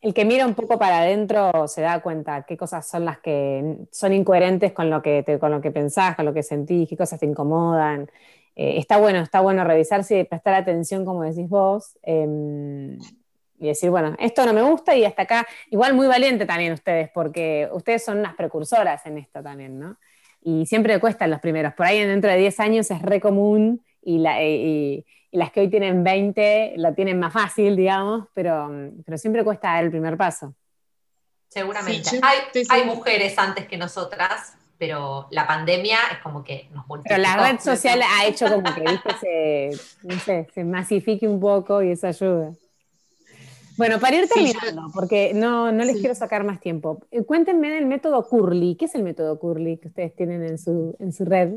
el 0.02 0.14
que 0.14 0.26
mira 0.26 0.48
un 0.48 0.56
poco 0.56 0.80
para 0.80 1.00
adentro 1.00 1.68
se 1.68 1.82
da 1.82 2.02
cuenta 2.02 2.44
qué 2.44 2.58
cosas 2.58 2.88
son 2.88 3.06
las 3.06 3.20
que 3.20 3.78
son 3.92 4.14
incoherentes 4.14 4.74
con 4.74 4.90
lo 4.90 5.02
que, 5.02 5.24
con 5.40 5.52
lo 5.52 5.62
que 5.62 5.72
pensás, 5.72 6.16
con 6.16 6.26
lo 6.26 6.34
que 6.34 6.42
sentís, 6.44 6.90
qué 6.90 6.98
cosas 6.98 7.20
te 7.20 7.28
incomodan. 7.28 8.10
Eh, 8.56 8.78
está 8.78 8.98
bueno, 8.98 9.20
está 9.20 9.42
bueno 9.42 9.64
revisarse 9.64 10.20
y 10.20 10.24
prestar 10.24 10.56
atención, 10.56 11.06
como 11.06 11.24
decís 11.24 11.48
vos, 11.48 11.98
em, 12.02 12.98
y 13.60 13.68
decir, 13.68 13.92
bueno, 13.92 14.16
esto 14.20 14.46
no 14.46 14.54
me 14.54 14.64
gusta 14.64 14.96
y 14.96 15.06
hasta 15.06 15.22
acá, 15.24 15.48
igual 15.70 15.94
muy 15.94 16.08
valiente 16.08 16.46
también 16.48 16.74
ustedes, 16.74 17.10
porque 17.14 17.70
ustedes 17.72 18.04
son 18.04 18.20
unas 18.20 18.36
precursoras 18.36 19.06
en 19.06 19.20
esto 19.20 19.44
también, 19.44 19.80
¿no? 19.80 19.98
Y 20.42 20.66
siempre 20.66 21.00
cuestan 21.00 21.30
los 21.30 21.40
primeros, 21.40 21.74
por 21.76 21.86
ahí 21.86 22.04
dentro 22.04 22.32
de 22.32 22.38
10 22.38 22.60
años 22.60 22.90
es 22.90 23.02
re 23.04 23.22
común 23.22 23.84
y, 24.02 24.18
la, 24.18 24.42
las 25.32 25.52
que 25.52 25.62
hoy 25.62 25.70
tienen 25.70 26.04
20 26.04 26.74
la 26.78 26.94
tienen 26.94 27.20
más 27.20 27.34
fácil, 27.34 27.76
digamos, 27.76 28.28
pero, 28.34 28.70
pero 29.06 29.18
siempre 29.18 29.44
cuesta 29.44 29.74
dar 29.74 29.86
el 29.86 29.92
primer 29.92 30.18
paso. 30.18 30.54
Seguramente. 31.48 32.22
hay, 32.70 32.86
mujeres 32.86 33.38
antes 33.38 33.68
que 33.68 33.78
nosotras, 33.78 34.54
pero 34.78 35.28
la 35.32 35.46
pandemia 35.46 35.98
es 36.12 36.20
como 36.20 36.44
que 36.44 36.70
nos 36.74 36.88
multiplicó. 36.88 37.22
Pero 37.22 37.22
la 37.22 37.52
red 37.52 37.60
social 37.60 38.02
ha 38.02 38.26
hecho 38.26 38.48
como 38.48 38.64
que 38.74 39.00
se, 39.20 39.70
no 40.04 40.20
sé, 40.20 40.48
se 40.54 40.64
masifique 40.64 41.28
un 41.28 41.40
poco 41.40 41.82
y 41.82 41.92
eso 41.92 42.08
ayuda. 42.08 42.54
Bueno, 43.78 44.00
para 44.00 44.18
ir 44.18 44.30
terminando, 44.30 44.92
porque 44.94 45.34
no, 45.34 45.72
no 45.72 45.84
les 45.84 45.98
quiero 45.98 46.14
sacar 46.14 46.44
más 46.44 46.60
tiempo, 46.60 47.00
eh, 47.10 47.24
cuéntenme 47.24 47.70
del 47.70 47.86
método 47.86 48.28
Curly. 48.28 48.76
¿Qué 48.76 48.86
es 48.86 48.96
el 48.96 49.04
método 49.04 49.40
Curly 49.40 49.78
que 49.78 49.88
ustedes 49.88 50.16
tienen 50.16 50.44
en 50.44 50.58
su, 50.58 50.96
en 51.00 51.12
su 51.12 51.26
red? 51.26 51.56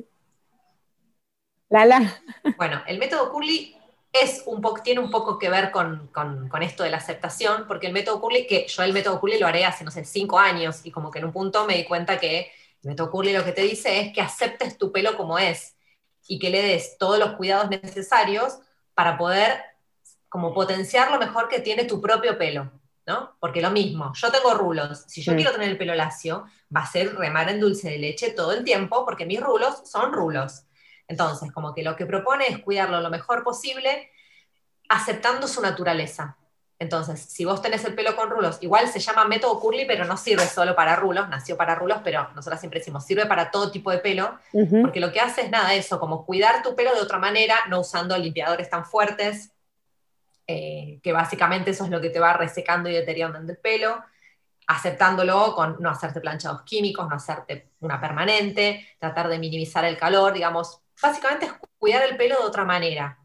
Lala. 1.69 2.23
Bueno, 2.57 2.83
el 2.87 2.99
método 2.99 3.31
Curly 3.31 3.77
es 4.13 4.45
un 4.47 4.61
poco, 4.61 4.81
tiene 4.83 5.01
un 5.01 5.11
poco 5.11 5.39
que 5.39 5.51
ver 5.51 5.73
con, 5.73 6.11
esto 6.63 6.85
de 6.85 6.91
la 6.91 6.99
aceptación, 6.99 7.67
porque 7.67 7.89
el 7.89 7.93
método 7.93 8.21
Curly, 8.21 8.47
que 8.47 8.67
yo 8.69 8.83
el 8.83 8.93
método 8.93 9.21
Curly 9.21 9.39
lo 9.39 9.47
haré 9.47 9.65
hace, 9.65 9.85
no 9.85 9.91
sé, 9.91 10.05
cinco 10.05 10.39
años, 10.39 10.83
y 10.85 10.93
como 10.93 11.11
que 11.11 11.19
en 11.19 11.25
un 11.27 11.33
punto 11.33 11.67
me 11.67 11.77
di 11.77 11.85
cuenta 11.85 12.19
que 12.19 12.53
el 12.83 12.91
método 12.91 13.11
Curly 13.11 13.33
lo 13.33 13.45
que 13.45 13.53
te 13.53 13.63
dice 13.63 14.01
es 14.01 14.13
que 14.13 14.21
aceptes 14.21 14.79
tu 14.79 14.93
pelo 14.93 15.17
como 15.17 15.39
es, 15.39 15.77
y 16.29 16.39
que 16.39 16.51
le 16.51 16.63
des 16.63 16.97
todos 16.97 17.19
los 17.19 17.33
cuidados 17.33 17.69
necesarios 17.71 18.59
para 18.95 19.19
poder 19.19 19.61
como 20.29 20.55
potenciar 20.55 21.11
lo 21.11 21.19
mejor 21.19 21.49
que 21.49 21.61
tiene 21.61 21.85
tu 21.85 22.01
propio 22.01 22.39
pelo, 22.39 22.71
¿no? 23.07 23.37
Porque 23.41 23.61
lo 23.61 23.71
mismo, 23.71 24.13
yo 24.15 24.31
tengo 24.31 24.55
rulos, 24.55 25.05
si 25.09 25.23
yo 25.23 25.35
quiero 25.35 25.53
tener 25.53 25.69
el 25.69 25.79
pelo 25.79 25.95
lacio, 25.95 26.45
va 26.75 26.83
a 26.83 26.87
ser 26.91 27.15
remar 27.17 27.49
en 27.49 27.61
dulce 27.61 27.91
de 27.91 27.99
leche 27.99 28.31
todo 28.31 28.53
el 28.53 28.65
tiempo, 28.65 29.05
porque 29.05 29.27
mis 29.27 29.41
rulos 29.41 29.83
son 29.85 30.13
rulos. 30.13 30.65
Entonces, 31.09 31.53
como 31.53 31.75
que 31.75 31.83
lo 31.83 31.97
que 31.97 32.07
propone 32.07 32.47
es 32.49 32.59
cuidarlo 32.59 33.01
lo 33.01 33.11
mejor 33.11 33.45
posible, 33.45 34.11
aceptando 34.89 35.47
su 35.47 35.61
naturaleza. 35.61 36.37
Entonces, 36.79 37.21
si 37.21 37.45
vos 37.45 37.63
tenés 37.63 37.85
el 37.85 37.95
pelo 37.95 38.17
con 38.17 38.31
rulos, 38.31 38.59
igual 38.61 38.89
se 38.89 38.99
llama 38.99 39.25
método 39.27 39.61
curly, 39.61 39.85
pero 39.87 40.05
no 40.05 40.17
sirve 40.17 40.47
solo 40.47 40.75
para 40.75 40.97
rulos, 40.97 41.29
nació 41.29 41.57
para 41.57 41.75
rulos, 41.75 42.01
pero 42.03 42.29
nosotros 42.35 42.59
siempre 42.59 42.81
decimos, 42.81 43.07
sirve 43.07 43.27
para 43.27 43.51
todo 43.51 43.71
tipo 43.71 43.91
de 43.91 43.99
pelo, 43.99 44.39
porque 44.83 45.01
lo 45.01 45.13
que 45.13 45.21
hace 45.21 45.43
es 45.43 45.51
nada, 45.51 45.73
eso, 45.75 46.01
como 46.01 46.27
cuidar 46.27 46.63
tu 46.63 46.75
pelo 46.75 46.95
de 46.95 47.01
otra 47.01 47.19
manera, 47.19 47.57
no 47.69 47.81
usando 47.81 48.19
limpiadores 48.19 48.69
tan 48.69 48.85
fuertes, 48.85 49.53
eh, 50.47 51.01
que 51.03 51.13
básicamente 51.13 51.71
eso 51.71 51.85
es 51.85 51.91
lo 51.91 52.01
que 52.01 52.11
te 52.11 52.21
va 52.21 52.33
resecando 52.35 52.89
y 52.89 52.93
deteriorando 52.93 53.53
el 53.53 53.59
pelo, 53.59 54.05
aceptándolo 54.67 55.55
con 55.55 55.77
no 55.81 55.91
hacerte 55.91 56.21
planchados 56.21 56.63
químicos, 56.63 57.09
no 57.09 57.17
hacerte 57.17 57.71
una 57.81 58.01
permanente, 58.01 58.89
tratar 58.99 59.29
de 59.29 59.39
minimizar 59.39 59.85
el 59.85 59.97
calor, 59.97 60.33
digamos, 60.33 60.81
básicamente 61.03 61.47
es 61.47 61.53
cuidar 61.79 62.03
el 62.03 62.17
pelo 62.17 62.37
de 62.39 62.45
otra 62.45 62.65
manera. 62.65 63.19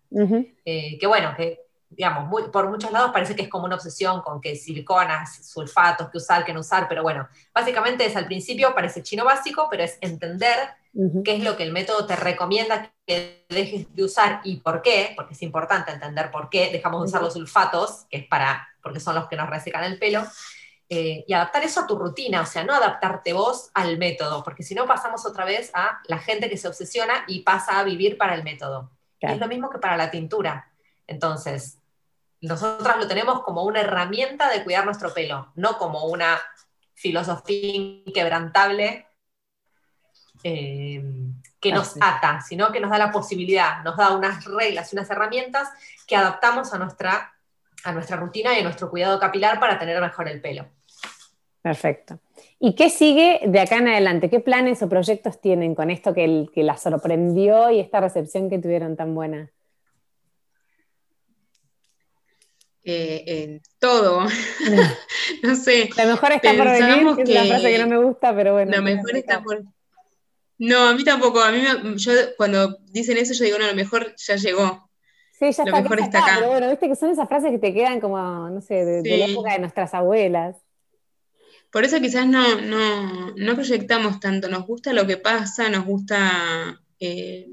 Eh, 0.66 0.98
que 1.00 1.08
bueno, 1.08 1.34
que 1.36 1.70
digamos, 1.90 2.50
por 2.52 2.70
muchos 2.70 2.92
lados 2.92 3.12
parece 3.12 3.36
que 3.36 3.42
es 3.42 3.50
como 3.50 3.66
una 3.66 3.76
obsesión 3.76 4.22
con 4.22 4.40
que 4.40 4.56
siliconas, 4.56 5.46
sulfatos, 5.48 6.10
que 6.10 6.18
usar, 6.18 6.46
que 6.46 6.54
no 6.54 6.60
usar, 6.60 6.88
pero 6.88 7.02
bueno, 7.02 7.28
básicamente 7.54 8.06
es 8.06 8.16
al 8.16 8.26
principio, 8.26 8.76
parece 8.76 9.02
chino 9.02 9.26
básico, 9.26 9.68
pero 9.70 9.84
es 9.84 9.98
entender 10.02 10.58
qué 11.24 11.36
es 11.36 11.44
lo 11.44 11.58
que 11.58 11.64
el 11.64 11.72
método 11.72 12.06
te 12.06 12.16
recomienda 12.16 12.94
que 13.06 13.46
dejes 13.50 13.94
de 13.94 14.04
usar 14.04 14.42
y 14.44 14.58
por 14.58 14.82
qué, 14.82 15.14
porque 15.16 15.34
es 15.34 15.42
importante 15.42 15.92
entender 15.92 16.32
por 16.32 16.50
qué 16.50 16.72
dejamos 16.72 17.02
de 17.02 17.08
usar 17.08 17.22
los 17.22 17.34
sulfatos, 17.34 18.06
que 18.10 18.18
es 18.18 18.28
para, 18.28 18.68
porque 18.82 19.00
son 19.00 19.16
los 19.16 19.28
que 19.28 19.36
nos 19.36 19.50
resecan 19.50 19.84
el 19.84 19.98
pelo, 19.98 20.24
eh, 20.92 21.24
y 21.28 21.34
adaptar 21.34 21.64
eso 21.64 21.82
a 21.82 21.88
tu 21.88 21.96
rutina, 21.96 22.42
o 22.42 22.46
sea, 22.48 22.64
no 22.64 22.74
adaptarte 22.74 23.32
vos 23.32 23.70
al 23.76 24.00
método, 24.00 24.44
porque 24.44 24.64
si 24.64 24.74
no 24.74 24.88
pasamos 24.88 25.24
otra 25.24 25.46
vez 25.46 25.70
a 25.76 26.02
la 26.08 26.18
gente 26.18 26.50
que 26.50 26.58
se 26.58 26.68
obsesiona 26.68 27.26
y 27.28 27.42
pasa 27.42 27.78
a 27.78 27.84
vivir 27.84 28.18
para 28.18 28.34
el 28.34 28.44
método. 28.44 28.90
es 29.20 29.38
lo 29.38 29.48
mismo 29.48 29.70
que 29.70 29.78
para 29.78 29.98
la 29.98 30.10
tintura. 30.10 30.72
Entonces, 31.06 31.78
nosotras 32.42 32.98
lo 32.98 33.08
tenemos 33.08 33.44
como 33.44 33.64
una 33.66 33.82
herramienta 33.82 34.50
de 34.50 34.64
cuidar 34.64 34.84
nuestro 34.86 35.14
pelo, 35.14 35.52
no 35.54 35.78
como 35.78 36.06
una 36.06 36.40
filosofía 36.96 37.76
inquebrantable 37.76 39.08
eh, 40.44 41.04
que 41.60 41.72
nos 41.72 41.98
ata, 42.02 42.42
sino 42.42 42.72
que 42.72 42.80
nos 42.80 42.90
da 42.90 42.98
la 42.98 43.12
posibilidad, 43.12 43.84
nos 43.84 43.96
da 43.96 44.16
unas 44.16 44.44
reglas 44.46 44.92
y 44.92 44.96
unas 44.96 45.10
herramientas 45.12 45.70
que 46.08 46.16
adaptamos 46.16 46.74
a 46.74 46.80
nuestra, 46.80 47.34
a 47.84 47.92
nuestra 47.92 48.18
rutina 48.18 48.56
y 48.56 48.62
a 48.62 48.64
nuestro 48.64 48.90
cuidado 48.90 49.20
capilar 49.20 49.60
para 49.60 49.78
tener 49.78 50.02
mejor 50.02 50.28
el 50.30 50.42
pelo. 50.42 50.79
Perfecto. 51.62 52.20
¿Y 52.60 52.76
qué 52.76 52.90
sigue 52.90 53.42
de 53.46 53.60
acá 53.60 53.78
en 53.78 53.90
adelante? 53.90 54.30
¿Qué 54.30 54.40
planes 54.40 54.82
o 54.82 54.90
proyectos 54.90 55.42
tienen 55.42 55.76
con 55.76 55.92
esto 55.92 56.14
que, 56.14 56.48
que 56.54 56.64
la 56.64 56.78
sorprendió 56.78 57.70
y 57.70 57.80
esta 57.80 58.00
recepción 58.00 58.50
que 58.50 58.60
tuvieron 58.60 58.96
tan 58.96 59.14
buena? 59.14 59.52
Eh, 62.84 63.24
en 63.28 63.62
todo. 63.78 64.24
no 65.44 65.56
sé. 65.56 65.90
Lo 65.98 66.06
mejor 66.06 66.32
está 66.32 66.54
por 66.56 66.72
venir, 66.72 67.16
que 67.16 67.22
es 67.24 67.30
la 67.30 67.46
frase 67.46 67.72
que 67.72 67.78
no 67.80 67.88
me 67.88 67.98
gusta, 67.98 68.36
pero 68.36 68.54
bueno. 68.54 68.76
Lo 68.76 68.82
mejor 68.82 69.16
está 69.16 69.44
por. 69.44 69.64
No, 70.58 70.88
a 70.88 70.94
mí 70.94 71.04
tampoco. 71.04 71.42
A 71.42 71.52
mí 71.52 71.62
yo 71.98 72.12
cuando 72.38 72.78
dicen 72.92 73.18
eso, 73.18 73.34
yo 73.34 73.46
digo, 73.46 73.60
no, 73.60 73.68
lo 73.68 73.76
mejor 73.76 74.16
ya 74.16 74.36
llegó. 74.38 74.90
Sí, 75.38 75.52
ya 75.52 75.64
lo 75.66 75.70
está, 75.70 75.82
mejor 75.82 76.00
está 76.00 76.24
acá. 76.24 76.36
Pero 76.38 76.50
bueno, 76.50 76.70
viste 76.70 76.88
que 76.88 76.96
son 76.96 77.12
esas 77.12 77.28
frases 77.28 77.52
que 77.52 77.60
te 77.60 77.74
quedan 77.74 78.00
como, 78.00 78.18
no 78.50 78.62
sé, 78.62 78.86
de, 78.86 79.18
la 79.18 79.26
época 79.26 79.54
de 79.54 79.60
nuestras 79.60 79.94
abuelas. 79.94 80.56
Por 81.72 81.84
eso 81.86 82.00
quizás 82.00 82.28
no, 82.28 82.62
no, 82.62 83.34
no 83.36 83.56
proyectamos 83.56 84.20
tanto, 84.20 84.50
nos 84.50 84.66
gusta 84.66 84.94
lo 84.94 85.06
que 85.06 85.18
pasa, 85.18 85.70
nos 85.70 85.86
gusta 85.86 86.82
eh, 87.00 87.48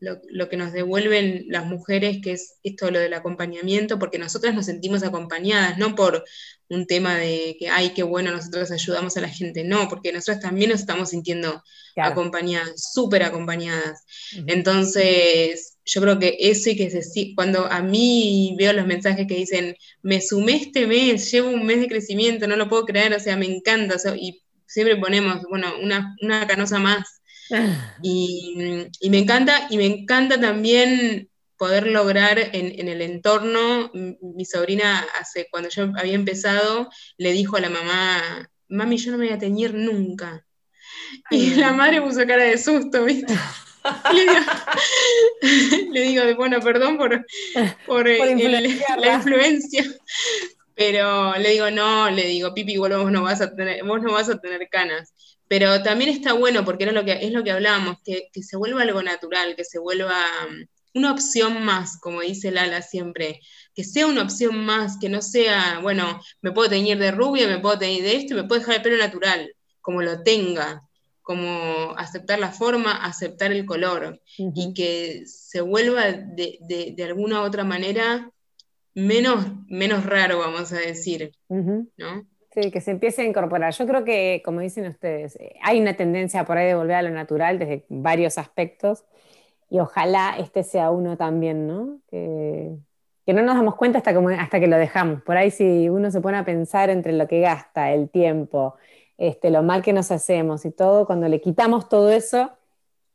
lo, 0.00 0.48
que 0.48 0.56
nos 0.56 0.72
devuelven 0.72 1.46
las 1.48 1.66
mujeres, 1.66 2.18
que 2.22 2.32
es 2.32 2.58
esto 2.62 2.90
lo 2.90 3.00
del 3.00 3.14
acompañamiento, 3.14 3.98
porque 3.98 4.18
nosotras 4.18 4.54
nos 4.54 4.66
sentimos 4.66 5.02
acompañadas, 5.02 5.76
no 5.78 5.94
por 5.94 6.24
un 6.68 6.86
tema 6.86 7.16
de 7.16 7.56
que, 7.58 7.68
ay, 7.68 7.90
qué 7.94 8.04
bueno, 8.04 8.30
nosotros 8.30 8.70
ayudamos 8.70 9.16
a 9.16 9.22
la 9.22 9.28
gente, 9.28 9.64
no, 9.64 9.88
porque 9.88 10.12
nosotras 10.12 10.40
también 10.40 10.70
nos 10.70 10.80
estamos 10.80 11.10
sintiendo 11.10 11.62
acompañadas, 11.96 12.92
súper 12.92 13.24
acompañadas. 13.24 14.04
Entonces, 14.46 15.77
yo 15.88 16.02
creo 16.02 16.18
que 16.18 16.36
eso 16.38 16.68
y 16.70 16.76
que 16.76 16.90
se, 16.90 17.34
cuando 17.34 17.66
a 17.66 17.80
mí 17.80 18.54
veo 18.58 18.74
los 18.74 18.86
mensajes 18.86 19.26
que 19.26 19.36
dicen, 19.36 19.74
me 20.02 20.20
sumé 20.20 20.56
este 20.56 20.86
mes, 20.86 21.30
llevo 21.30 21.48
un 21.48 21.64
mes 21.64 21.80
de 21.80 21.88
crecimiento, 21.88 22.46
no 22.46 22.56
lo 22.56 22.68
puedo 22.68 22.84
creer, 22.84 23.14
o 23.14 23.20
sea, 23.20 23.36
me 23.36 23.46
encanta, 23.46 23.96
y 24.16 24.42
siempre 24.66 24.96
ponemos, 24.96 25.42
bueno, 25.48 25.72
una, 25.82 26.14
una 26.20 26.46
canosa 26.46 26.78
más 26.78 27.22
Y, 28.02 28.54
me 29.08 29.18
encanta, 29.18 29.66
y 29.70 29.78
me 29.78 29.86
encanta 29.86 30.38
también 30.38 31.30
poder 31.56 31.86
lograr 31.86 32.38
en, 32.38 32.88
el 32.88 33.00
entorno, 33.00 33.90
mi 33.94 34.44
sobrina 34.44 35.06
hace, 35.18 35.48
cuando 35.50 35.70
yo 35.70 35.90
había 35.96 36.14
empezado, 36.14 36.90
le 37.16 37.32
dijo 37.32 37.56
a 37.56 37.60
la 37.60 37.70
mamá, 37.70 38.50
mami, 38.68 38.98
yo 38.98 39.10
no 39.10 39.18
me 39.18 39.26
voy 39.26 39.34
a 39.34 39.38
teñir 39.38 39.72
nunca. 39.72 40.44
Y 41.30 41.54
la 41.54 41.72
madre 41.72 42.02
puso 42.02 42.26
cara 42.26 42.44
de 42.44 42.58
susto, 42.58 43.04
¿viste? 43.04 43.34
le, 45.92 46.00
digo, 46.00 46.22
bueno, 46.36 46.60
perdón 46.60 46.96
por, 46.96 47.24
por, 47.86 48.06
la 48.06 49.14
influencia. 49.14 49.84
Pero 50.74 51.36
le 51.36 51.50
digo, 51.50 51.70
no, 51.70 52.08
le 52.08 52.24
digo, 52.28 52.54
Pipi, 52.54 52.76
vos 52.76 53.10
no 53.10 53.22
vas 53.22 53.40
a 53.40 53.54
tener, 53.54 53.82
vos 53.84 54.00
no 54.00 54.12
vas 54.12 54.28
a 54.28 54.38
tener 54.40 54.68
canas. 54.70 55.12
Pero 55.48 55.82
también 55.82 56.10
está 56.10 56.34
bueno, 56.34 56.64
porque 56.64 56.84
era 56.84 56.92
lo 56.92 57.04
que, 57.04 57.18
es 57.20 57.32
lo 57.32 57.42
que 57.42 57.50
hablábamos, 57.50 57.96
que, 58.04 58.30
se 58.42 58.56
vuelva 58.56 58.82
algo 58.82 59.02
natural, 59.02 59.56
que 59.56 59.64
se 59.64 59.78
vuelva 59.78 60.22
mm, 60.48 60.98
una 60.98 61.12
opción 61.12 61.64
más, 61.64 61.98
como 62.00 62.20
dice 62.20 62.50
Lala 62.50 62.82
siempre, 62.82 63.40
que 63.74 63.82
sea 63.82 64.06
una 64.06 64.22
opción 64.22 64.64
más, 64.64 64.98
que 65.00 65.08
no 65.08 65.22
sea, 65.22 65.80
bueno, 65.82 66.20
me 66.42 66.52
puedo 66.52 66.68
teñir 66.68 66.98
de 66.98 67.10
rubia, 67.10 67.48
me 67.48 67.58
puedo 67.58 67.78
teñir 67.78 68.02
de 68.02 68.16
esto, 68.16 68.34
me 68.34 68.44
puedo 68.44 68.60
dejar 68.60 68.76
el 68.76 68.82
pelo 68.82 68.98
natural, 68.98 69.52
como 69.80 70.02
lo 70.02 70.22
tenga, 70.22 70.87
como 71.28 71.92
aceptar 71.98 72.38
la 72.38 72.52
forma, 72.52 73.04
aceptar 73.04 73.52
el 73.52 73.66
color, 73.66 74.18
y 74.38 74.72
que 74.72 75.26
se 75.26 75.60
vuelva 75.60 76.10
de, 76.10 76.58
de, 76.96 77.04
alguna 77.04 77.42
u 77.42 77.44
otra 77.44 77.64
manera 77.64 78.30
menos, 78.94 79.44
menos 79.66 80.06
raro, 80.06 80.38
vamos 80.38 80.72
a 80.72 80.78
decir, 80.78 81.32
¿no? 81.50 82.26
Sí, 82.54 82.70
que 82.70 82.80
se 82.80 82.92
empiece 82.92 83.20
a 83.20 83.26
incorporar. 83.26 83.74
Yo 83.74 83.86
creo 83.86 84.04
que, 84.04 84.40
como 84.42 84.60
dicen 84.60 84.86
ustedes, 84.86 85.36
eh, 85.36 85.54
hay 85.62 85.78
una 85.78 85.94
tendencia 85.98 86.46
por 86.46 86.56
ahí 86.56 86.68
de 86.68 86.74
volver 86.76 86.96
a 86.96 87.02
lo 87.02 87.10
natural 87.10 87.58
desde 87.58 87.84
varios 87.90 88.38
aspectos 88.38 89.04
y 89.68 89.80
ojalá 89.80 90.34
este 90.38 90.62
sea 90.62 90.90
uno 90.90 91.18
también, 91.18 91.66
¿no? 91.66 92.00
Que, 92.10 92.74
no 93.26 93.42
nos 93.42 93.56
damos 93.56 93.74
cuenta 93.74 93.98
hasta, 93.98 94.14
como, 94.14 94.30
hasta 94.30 94.60
que 94.60 94.66
lo 94.66 94.78
dejamos. 94.78 95.20
Por 95.20 95.36
ahí 95.36 95.50
si 95.50 95.90
uno 95.90 96.10
se 96.10 96.22
pone 96.22 96.38
a 96.38 96.46
pensar 96.46 96.88
entre 96.88 97.12
lo 97.12 97.28
que 97.28 97.40
gasta, 97.40 97.92
el 97.92 98.08
tiempo, 98.08 98.76
este, 99.18 99.50
lo 99.50 99.62
mal 99.62 99.82
que 99.82 99.92
nos 99.92 100.10
hacemos 100.10 100.64
y 100.64 100.70
todo, 100.70 101.06
cuando 101.06 101.28
le 101.28 101.40
quitamos 101.40 101.88
todo 101.88 102.10
eso, 102.10 102.50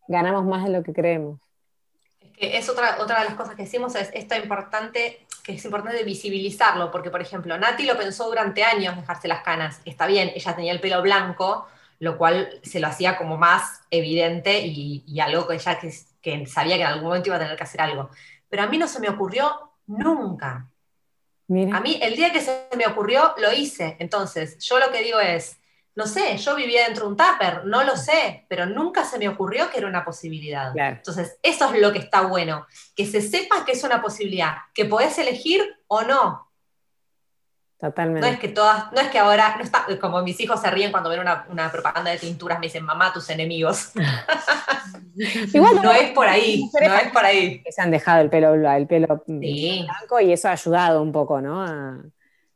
ganamos 0.08 0.46
más 0.46 0.66
de 0.66 0.72
lo 0.72 0.84
que 0.84 0.94
creemos. 0.94 1.39
Es, 2.38 2.70
otra, 2.70 2.98
otra 3.00 3.20
de 3.20 3.26
las 3.26 3.36
cosas 3.36 3.56
que 3.56 3.63
decimos, 3.63 3.96
es 3.96 4.10
esto 4.13 4.36
importante 4.36 5.26
que 5.44 5.54
es 5.54 5.66
importante 5.66 6.04
visibilizarlo, 6.04 6.89
porque 6.89 7.10
por 7.10 7.22
ejemplo, 7.22 7.58
Nati 7.58 7.86
lo 7.86 7.98
pensó 7.98 8.28
durante 8.28 8.63
años 8.63 8.96
dejarse 8.96 9.28
las 9.28 9.44
canas, 9.44 9.82
está 9.84 10.08
bien, 10.08 10.32
ella 10.34 10.56
tenía 10.56 10.72
el 10.72 10.80
pelo 10.80 11.02
blanco, 11.02 11.68
lo 12.00 12.18
cual 12.18 12.60
se 12.63 12.80
lo 12.80 12.88
hacía 12.88 13.18
como 13.18 13.38
más 13.38 13.82
evidente 13.92 14.62
y, 14.66 15.20
algo 15.20 15.48
que 15.48 15.56
ella 15.56 15.80
que, 15.80 16.46
sabía 16.48 16.76
que 16.76 16.82
en 16.82 16.88
algún 16.88 17.06
momento 17.06 17.30
iba 17.30 17.36
a 17.36 17.39
tener 17.39 17.58
que 17.58 17.63
hacer 17.63 17.82
algo. 17.82 18.10
Pero 18.50 18.63
a 18.63 18.68
mí 18.68 18.78
no 18.78 18.88
se 18.88 19.00
me 19.00 19.10
ocurrió 19.10 19.72
nunca. 19.88 20.70
A 21.72 21.80
mí 21.82 22.00
el 22.02 22.16
día 22.16 22.32
que 22.32 22.42
se 22.42 22.68
me 22.78 22.88
ocurrió 22.88 23.34
lo 23.38 23.52
hice. 23.54 23.98
Entonces, 24.00 24.58
yo 24.60 24.80
lo 24.80 24.92
que 24.92 25.04
digo 25.04 25.20
es, 25.20 25.60
no 25.95 26.08
sé, 26.08 26.38
yo 26.38 26.56
vivía 26.56 26.86
dentro 26.86 27.06
de 27.06 27.12
un 27.12 27.17
tupper, 27.17 27.65
no 27.65 27.84
lo 27.84 27.95
sé, 27.95 28.45
pero 28.49 28.65
nunca 28.65 29.06
se 29.06 29.19
me 29.19 29.27
ocurrió 29.29 29.69
que 29.69 29.77
era 29.77 29.88
una 29.88 30.03
posibilidad. 30.03 30.75
Entonces, 30.75 31.38
eso 31.43 31.71
es 31.71 31.79
lo 31.79 31.93
que 31.93 31.99
está 31.99 32.21
bueno, 32.21 32.65
que 32.96 33.06
se 33.06 33.21
sepa 33.21 33.63
que 33.63 33.73
es 33.73 33.83
una 33.83 34.02
posibilidad, 34.02 34.54
que 34.73 34.85
podés 34.85 35.17
elegir 35.19 35.62
o 35.87 36.02
no. 36.02 36.50
Totalmente. 37.79 38.21
No 38.21 38.33
es 38.33 38.39
que 38.39 38.48
todas, 38.48 38.91
no 38.94 39.02
es 39.02 39.10
que 39.10 39.19
ahora, 39.19 39.56
no 39.58 39.63
está, 39.63 39.85
como 40.00 40.23
mis 40.23 40.39
hijos 40.39 40.62
se 40.62 40.71
ríen 40.71 40.89
cuando 40.89 41.10
ven 41.10 41.19
una, 41.19 41.71
propaganda 41.71 42.12
de 42.12 42.17
tinturas, 42.17 42.58
me 42.58 42.67
dicen, 42.67 42.83
mamá, 42.85 43.12
tus 43.12 43.29
enemigos. 43.29 43.91
Igual 45.54 45.81
no, 45.83 45.91
es 45.91 46.12
por 46.12 46.27
ahí, 46.27 46.63
no 46.73 46.96
es 46.96 47.12
por 47.12 47.25
ahí. 47.25 47.62
se 47.69 47.81
han 47.81 47.91
dejado 47.91 48.21
el 48.21 48.29
pelo, 48.29 48.54
el 48.54 48.87
pelo 48.87 49.23
blanco 49.27 50.19
y 50.21 50.31
eso 50.31 50.48
ha 50.48 50.54
ayudado 50.54 51.04
un 51.04 51.12
poco, 51.12 51.41
¿no? 51.41 51.62
A 51.62 51.98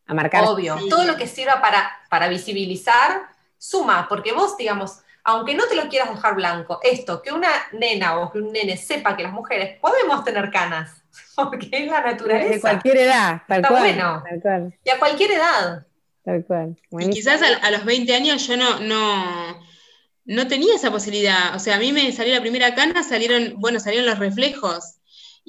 a 0.07 0.13
marcar. 0.13 0.43
Obvio, 0.45 0.77
todo 0.89 1.03
lo 1.03 1.17
que 1.17 1.27
sirva 1.27 1.61
para, 1.61 1.91
para 2.09 2.27
visibilizar 2.27 3.21
suma, 3.57 4.07
porque 4.07 4.31
vos, 4.31 4.57
digamos, 4.57 4.99
aunque 5.23 5.55
no 5.55 5.65
te 5.67 5.75
lo 5.75 5.89
quieras 5.89 6.09
dejar 6.09 6.35
blanco, 6.35 6.79
esto, 6.83 7.21
que 7.21 7.33
una 7.33 7.49
nena 7.73 8.17
o 8.19 8.31
que 8.31 8.39
un 8.39 8.51
nene 8.51 8.77
sepa 8.77 9.17
que 9.17 9.23
las 9.23 9.33
mujeres 9.33 9.77
podemos 9.79 10.23
tener 10.23 10.49
canas, 10.51 11.03
porque 11.35 11.69
es 11.71 11.91
la 11.91 12.01
naturaleza. 12.01 12.53
De 12.53 12.61
cualquier 12.61 12.97
edad, 12.97 13.41
tal 13.47 13.57
Está 13.57 13.67
cual, 13.67 13.81
bueno. 13.81 14.23
Y 14.83 14.89
a 14.89 14.99
cualquier 14.99 15.31
edad. 15.31 15.85
Tal 16.23 16.45
cual. 16.45 16.77
Y 16.91 17.09
quizás 17.09 17.41
a, 17.41 17.71
los 17.71 17.85
20 17.85 18.13
años 18.15 18.47
yo 18.47 18.57
no, 18.57 18.79
no, 18.79 19.59
no 20.25 20.47
tenía 20.47 20.75
esa 20.75 20.91
posibilidad. 20.91 21.55
O 21.55 21.59
sea, 21.59 21.75
a 21.75 21.79
mí 21.79 21.91
me 21.91 22.11
salió 22.11 22.35
la 22.35 22.41
primera 22.41 22.75
cana, 22.75 23.03
salieron, 23.03 23.53
bueno, 23.57 23.79
salieron 23.79 24.05
los 24.05 24.19
reflejos 24.19 24.96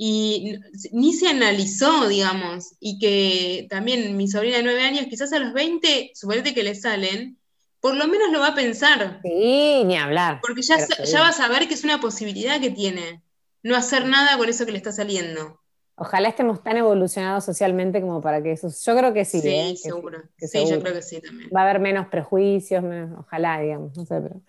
y 0.00 0.60
ni 0.92 1.12
se 1.12 1.26
analizó, 1.26 2.06
digamos, 2.06 2.76
y 2.78 3.00
que 3.00 3.66
también 3.68 4.16
mi 4.16 4.28
sobrina 4.28 4.58
de 4.58 4.62
nueve 4.62 4.82
años, 4.82 5.06
quizás 5.10 5.32
a 5.32 5.40
los 5.40 5.52
20, 5.52 6.12
suponete 6.14 6.54
que 6.54 6.62
le 6.62 6.76
salen, 6.76 7.36
por 7.80 7.96
lo 7.96 8.06
menos 8.06 8.30
lo 8.30 8.38
va 8.38 8.48
a 8.48 8.54
pensar. 8.54 9.18
Sí, 9.24 9.82
ni 9.84 9.96
hablar. 9.96 10.38
Porque 10.40 10.62
ya, 10.62 10.76
ya 11.04 11.20
va 11.20 11.30
a 11.30 11.32
saber 11.32 11.66
que 11.66 11.74
es 11.74 11.82
una 11.82 12.00
posibilidad 12.00 12.60
que 12.60 12.70
tiene, 12.70 13.24
no 13.64 13.74
hacer 13.74 14.06
nada 14.06 14.38
con 14.38 14.48
eso 14.48 14.64
que 14.64 14.70
le 14.70 14.78
está 14.78 14.92
saliendo. 14.92 15.60
Ojalá 15.96 16.28
estemos 16.28 16.62
tan 16.62 16.76
evolucionados 16.76 17.44
socialmente 17.44 18.00
como 18.00 18.20
para 18.20 18.40
que 18.40 18.52
eso. 18.52 18.68
Yo 18.68 18.96
creo 18.96 19.12
que 19.12 19.24
sí. 19.24 19.40
Sí, 19.40 19.48
¿eh? 19.48 19.76
seguro. 19.76 20.22
sí, 20.36 20.64
yo 20.70 20.80
creo 20.80 20.94
que 20.94 21.02
sí 21.02 21.20
también. 21.20 21.50
Va 21.54 21.62
a 21.62 21.64
haber 21.64 21.80
menos 21.80 22.06
prejuicios, 22.06 22.84
ojalá, 23.18 23.58
digamos, 23.58 23.96
no 23.96 24.06
sé, 24.06 24.20
pero. 24.20 24.40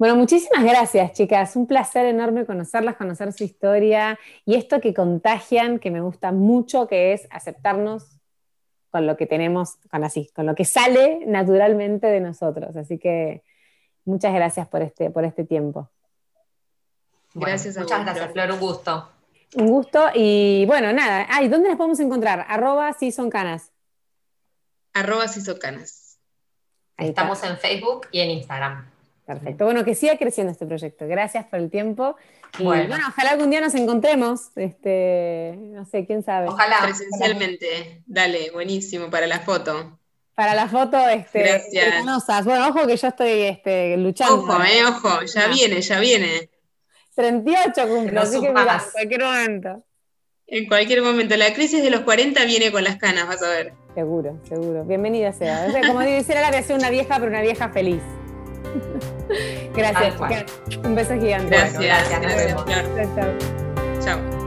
Bueno, 0.00 0.16
muchísimas 0.16 0.64
gracias, 0.64 1.12
chicas. 1.12 1.56
Un 1.56 1.66
placer 1.66 2.06
enorme 2.06 2.46
conocerlas, 2.46 2.96
conocer 2.96 3.34
su 3.34 3.44
historia 3.44 4.18
y 4.46 4.54
esto 4.54 4.80
que 4.80 4.94
contagian, 4.94 5.78
que 5.78 5.90
me 5.90 6.00
gusta 6.00 6.32
mucho, 6.32 6.88
que 6.88 7.12
es 7.12 7.28
aceptarnos 7.30 8.18
con 8.88 9.06
lo 9.06 9.18
que 9.18 9.26
tenemos, 9.26 9.76
con 9.90 10.02
así, 10.02 10.30
con 10.34 10.46
lo 10.46 10.54
que 10.54 10.64
sale 10.64 11.22
naturalmente 11.26 12.06
de 12.06 12.20
nosotros. 12.20 12.74
Así 12.76 12.96
que 12.96 13.42
muchas 14.06 14.32
gracias 14.32 14.66
por 14.68 14.80
este, 14.80 15.10
por 15.10 15.26
este 15.26 15.44
tiempo. 15.44 15.90
gracias 17.34 17.76
a 17.76 17.80
Muchas 17.80 18.02
gracias, 18.02 18.32
Flor, 18.32 18.52
un 18.52 18.58
gusto. 18.58 19.10
Un 19.56 19.66
gusto 19.66 20.06
y 20.14 20.64
bueno, 20.64 20.94
nada. 20.94 21.26
Ay, 21.28 21.48
¿dónde 21.48 21.68
las 21.68 21.76
podemos 21.76 22.00
encontrar? 22.00 22.46
Arroba 22.48 22.94
si 22.94 23.12
son 23.12 23.28
canas. 23.28 23.70
Arroba 24.94 25.28
si 25.28 25.42
son 25.42 25.58
canas. 25.58 26.18
Estamos 26.96 27.44
en 27.44 27.58
Facebook 27.58 28.06
y 28.12 28.20
en 28.20 28.30
Instagram. 28.30 28.89
Perfecto. 29.30 29.64
Bueno, 29.64 29.84
que 29.84 29.94
siga 29.94 30.16
creciendo 30.16 30.50
este 30.50 30.66
proyecto. 30.66 31.06
Gracias 31.06 31.46
por 31.46 31.60
el 31.60 31.70
tiempo. 31.70 32.16
Y 32.58 32.64
bueno, 32.64 32.96
ojalá 33.08 33.30
algún 33.30 33.48
día 33.50 33.60
nos 33.60 33.76
encontremos. 33.76 34.50
Este, 34.56 35.54
no 35.56 35.84
sé, 35.84 36.04
quién 36.04 36.24
sabe. 36.24 36.48
Ojalá. 36.48 36.78
Presencialmente. 36.82 38.02
Dale, 38.06 38.50
buenísimo 38.50 39.08
para 39.08 39.28
la 39.28 39.38
foto. 39.38 40.00
Para 40.34 40.56
la 40.56 40.66
foto, 40.66 40.98
este, 41.08 41.42
Gracias. 41.42 42.44
Bueno, 42.44 42.68
ojo 42.70 42.88
que 42.88 42.96
yo 42.96 43.06
estoy 43.06 43.42
este, 43.42 43.96
luchando. 43.98 44.34
Ojo, 44.34 44.64
eh, 44.64 44.84
ojo, 44.84 45.22
ya 45.22 45.46
viene, 45.46 45.80
ya 45.80 46.00
viene. 46.00 46.50
38 47.14 47.86
cumplo, 47.86 48.22
así 48.22 48.40
que 48.40 48.48
mira, 48.48 48.82
en 48.82 48.90
cualquier 48.90 49.22
momento. 49.22 49.84
En 50.46 50.66
cualquier 50.66 51.02
momento. 51.02 51.36
La 51.36 51.52
crisis 51.52 51.82
de 51.82 51.90
los 51.90 52.00
40 52.00 52.44
viene 52.46 52.72
con 52.72 52.82
las 52.82 52.96
canas, 52.96 53.28
vas 53.28 53.42
a 53.42 53.50
ver. 53.50 53.74
Seguro, 53.94 54.40
seguro. 54.48 54.84
Bienvenida 54.84 55.32
sea. 55.32 55.66
O 55.68 55.70
sea 55.70 55.86
como 55.86 56.00
dice 56.00 56.34
la 56.34 56.48
voy 56.48 56.58
a 56.58 56.62
ser 56.62 56.76
una 56.76 56.90
vieja, 56.90 57.14
pero 57.16 57.28
una 57.28 57.42
vieja 57.42 57.68
feliz. 57.68 58.02
Gracias, 59.74 60.14
Un 60.84 60.94
beso 60.94 61.14
gigante. 61.14 61.56
Gracias. 61.56 62.10
gracias. 62.20 64.04
Chao. 64.04 64.39